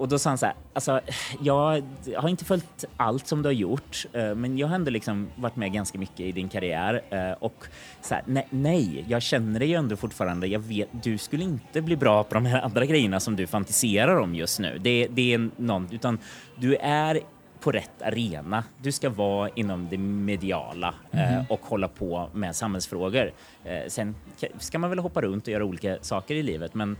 [0.00, 1.00] och då sa han så här, alltså,
[1.40, 1.82] jag
[2.16, 5.56] har inte följt allt som du har gjort, eh, men jag har ändå liksom varit
[5.56, 7.02] med ganska mycket i din karriär.
[7.10, 7.64] Eh, och
[8.02, 10.46] så här, nej, nej, jag känner dig ju ändå fortfarande.
[10.46, 14.16] Jag vet, du skulle inte bli bra på de här andra grejerna som du fantiserar
[14.16, 14.78] om just nu.
[14.78, 16.18] Det, det är någon, utan
[16.56, 17.20] du är
[17.60, 18.64] på rätt arena.
[18.82, 21.44] Du ska vara inom det mediala eh, Mhm.
[21.48, 23.32] och hålla på med samhällsfrågor.
[23.64, 26.96] Eh, sen ka- ska man väl hoppa runt och göra olika saker i livet, men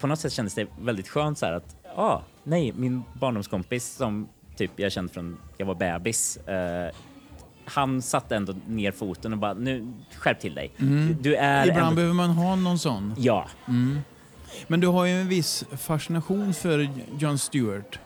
[0.00, 4.28] på något sätt kändes det väldigt skönt så här att, ah, nej, min barndomskompis som
[4.56, 6.94] typ jag känt från jag var bebis, eh,
[7.64, 10.70] han satte ändå ner foten och bara, nu skärp till dig.
[10.76, 11.68] Du, du är Mm.
[11.68, 11.94] Ibland ändå...
[11.96, 13.14] behöver man ha någon sån.
[13.18, 13.48] Ja,
[14.66, 16.88] Men du har ju en viss fascination för
[17.18, 17.98] Jon Stewart.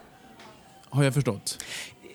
[0.89, 1.63] Har jag förstått.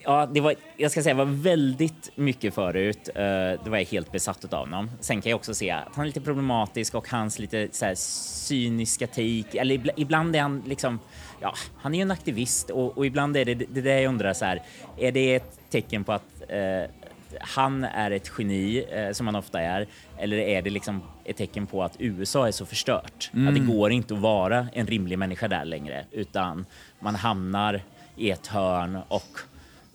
[0.05, 3.09] Ja, det var, jag ska säga, var väldigt mycket förut.
[3.15, 4.91] Eh, det var jag helt besatt av honom.
[4.99, 7.95] Sen kan jag också se att han är lite problematisk och hans lite så här,
[7.95, 9.59] cyniska take.
[9.59, 10.99] Eller ibla- ibland är han liksom,
[11.41, 14.33] ja, han är ju en aktivist och, och ibland är det det där jag undrar
[14.33, 14.61] så här,
[14.97, 16.91] är det ett tecken på att eh,
[17.39, 19.87] han är ett geni, eh, som han ofta är,
[20.17, 23.31] eller är det liksom ett tecken på att USA är så förstört?
[23.47, 26.65] Att det går inte att vara en rimlig människa där längre, utan
[26.99, 27.81] man hamnar
[28.15, 29.23] i ett hörn och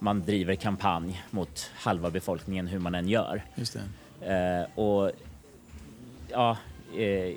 [0.01, 3.43] man driver kampanj mot halva befolkningen hur man än gör.
[3.55, 3.81] Just det.
[4.21, 5.11] Eh, och
[6.29, 6.57] ja,
[6.97, 7.37] eh,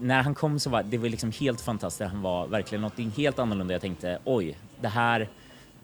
[0.00, 2.10] när han kom så var det var liksom helt fantastiskt.
[2.10, 3.74] Han var verkligen något helt annorlunda.
[3.74, 5.28] Jag tänkte oj, det här,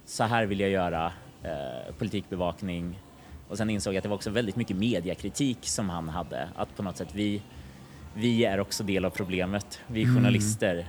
[0.07, 3.01] så här vill jag göra eh, politikbevakning.
[3.49, 6.49] Och sen insåg jag att det var också väldigt mycket mediakritik som han hade.
[6.57, 7.43] Att på något sätt vi,
[8.15, 9.81] vi är också del av problemet.
[9.87, 10.87] Vi journalister,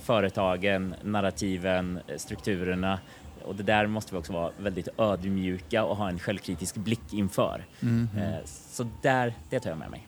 [0.00, 2.98] företagen, narrativen, strukturerna.
[3.44, 7.64] Och det där måste vi också vara väldigt ödmjuka och ha en självkritisk blick inför.
[7.82, 10.06] Eh, Så där, det tar jag med mig.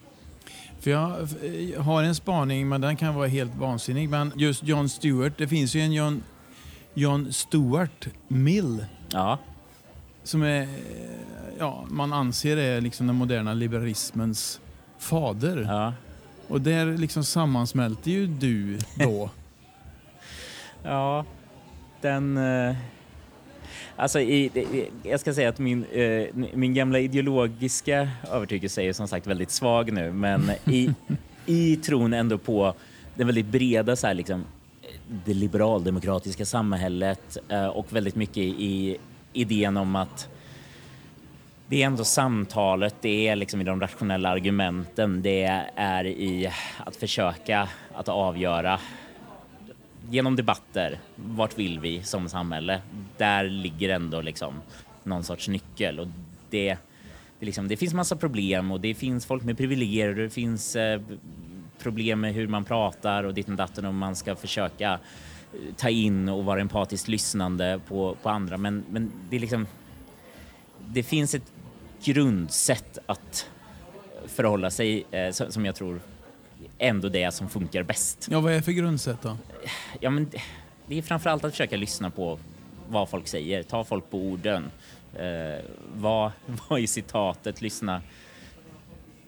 [0.79, 4.09] För jag eh, har en spaning, men den kan vara helt vansinnig.
[4.09, 6.23] Men just Jon Stewart, det finns ju en Jon,
[6.93, 9.39] Jon Stewart Mill Ja,
[10.23, 10.67] som är, eh,
[11.59, 14.61] ja, man anser är liksom den moderna liberalismens
[14.99, 15.65] fader.
[15.69, 15.93] ja.
[16.47, 19.29] Och där liksom sammansmälter ju du då.
[20.83, 21.25] Ja,
[22.01, 22.39] den...
[23.95, 29.07] Alltså, i, i, jag ska säga att min, eh, min gamla ideologiska övertygelse är som
[29.07, 30.89] sagt väldigt svag nu, men i,
[31.45, 32.73] i tron ändå på
[33.15, 34.45] det väldigt breda så här, liksom,
[34.81, 34.87] eh,
[35.25, 38.97] det liberaldemokratiska samhället eh, och väldigt mycket i
[39.33, 40.29] idén om att
[41.67, 46.51] det är ändå samtalet, det är liksom i de rationella argumenten, det är i
[46.85, 48.79] att försöka att avgöra
[50.09, 52.81] genom debatter, vart vill vi som samhälle?
[53.17, 54.61] Där ligger ändå liksom
[55.03, 56.07] någon sorts nyckel och
[56.49, 56.77] det,
[57.39, 60.75] det, liksom, det finns massa problem och det finns folk med privilegier och det finns
[60.75, 61.01] eh,
[61.79, 66.29] problem med hur man pratar och ditten datten och man ska försöka eh, ta in
[66.29, 68.57] och vara empatiskt lyssnande på, på andra.
[68.57, 69.67] Men, men det är liksom,
[70.79, 71.51] det finns ett
[72.03, 73.49] grundsätt att
[74.27, 75.99] förhålla sig eh, som jag tror
[76.83, 78.27] ändå det som funkar bäst.
[78.31, 79.37] Ja, vad är det för grundsätt då?
[79.99, 80.41] Ja, men det-
[80.87, 82.39] det är framförallt att försöka lyssna på
[82.89, 84.71] vad folk säger, ta folk på orden.
[85.15, 85.65] Eh,
[85.95, 86.31] vad,
[86.69, 88.01] vad i citatet, lyssna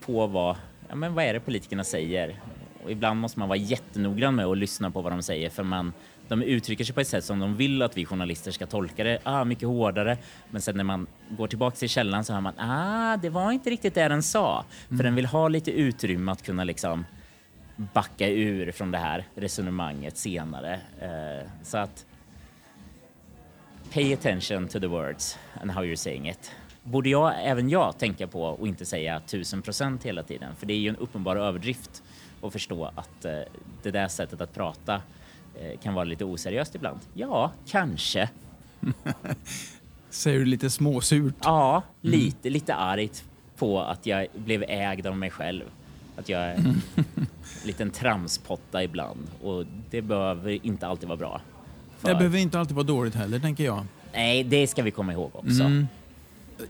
[0.06, 0.56] på vad,
[0.90, 2.40] ja, men vad är det politikerna säger.
[2.84, 5.94] Och ibland måste man vara jättenoggrann med att lyssna på vad de säger för man,
[6.28, 9.20] de uttrycker sig på ett sätt som de vill att vi journalister ska tolka det,
[9.24, 10.18] ah, mycket hårdare.
[10.50, 13.70] Men sen när man går tillbaka till källan så hör man, ah, det var inte
[13.70, 14.66] riktigt det den sa.
[14.98, 17.06] För den vill ha lite utrymme att kunna liksom
[17.76, 20.80] backa ur från det här resonemanget senare.
[21.02, 22.06] Eh, så att
[23.94, 26.52] pay attention to the words and how you're saying it.
[26.84, 30.56] Borde jag, även jag, tänka på och inte säga tusen procent hela tiden?
[30.56, 32.04] För det är ju en uppenbar överdrift
[32.42, 33.40] att förstå att eh,
[33.84, 35.02] det där sättet att prata
[35.60, 37.00] eh, kan vara lite oseriöst ibland.
[37.14, 38.30] Ja, kanske.
[40.10, 41.36] Säger du lite småsurt?
[41.44, 43.24] Ja, lite, lite argt
[43.58, 45.64] på att jag blev ägd av mig själv.
[46.18, 46.82] Att jag är en
[47.66, 51.42] liten tramspotta ibland och det behöver inte alltid vara bra.
[52.00, 53.86] För- Det behöver inte alltid vara dåligt heller, tänker jag.
[54.14, 55.64] Nej, det ska vi komma ihåg också.
[55.64, 55.88] Mm.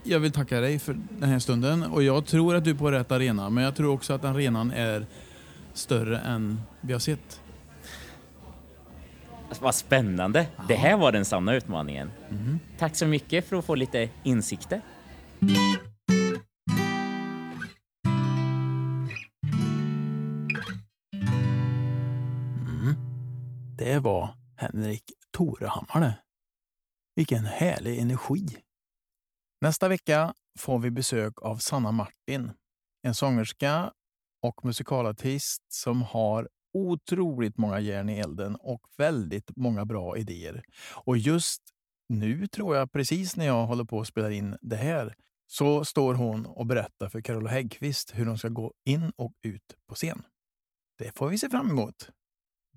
[0.02, 2.90] Jag vill tacka dig för den här stunden och jag tror att du är på
[2.90, 5.06] rätt arena, men jag tror också att arenan är
[5.74, 7.40] större än vi har sett.
[9.60, 10.46] Vad spännande.
[10.68, 12.10] Det här var den sanna utmaningen.
[12.78, 14.80] Tack så mycket för att få lite insikter.
[23.86, 26.18] Det var Henrik Torehammar det.
[27.14, 28.46] Vilken härlig energi.
[29.60, 32.52] Nästa vecka får vi besök av Sanna Martin,
[33.02, 33.92] en sångerska
[34.42, 40.62] och musikalartist som har otroligt många järn i elden och väldigt många bra idéer.
[41.04, 41.62] Och just
[42.08, 45.14] nu tror jag, precis när jag håller på att spela in det här,
[45.46, 49.76] så står hon och berättar för Carola Häggkvist hur de ska gå in och ut
[49.88, 50.22] på scen.
[50.98, 52.10] Det får vi se fram emot.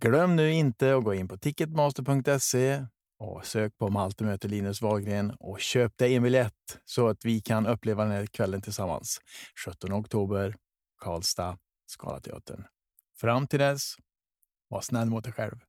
[0.01, 2.85] Glöm nu inte att gå in på ticketmaster.se
[3.19, 7.41] och sök på Malte möter Linus Wahlgren och köp dig en biljett så att vi
[7.41, 9.21] kan uppleva den här kvällen tillsammans.
[9.65, 10.55] 17 oktober,
[11.01, 11.57] Karlstad,
[11.87, 12.65] Scalateatern.
[13.17, 13.95] Fram till dess,
[14.69, 15.68] var snäll mot dig själv.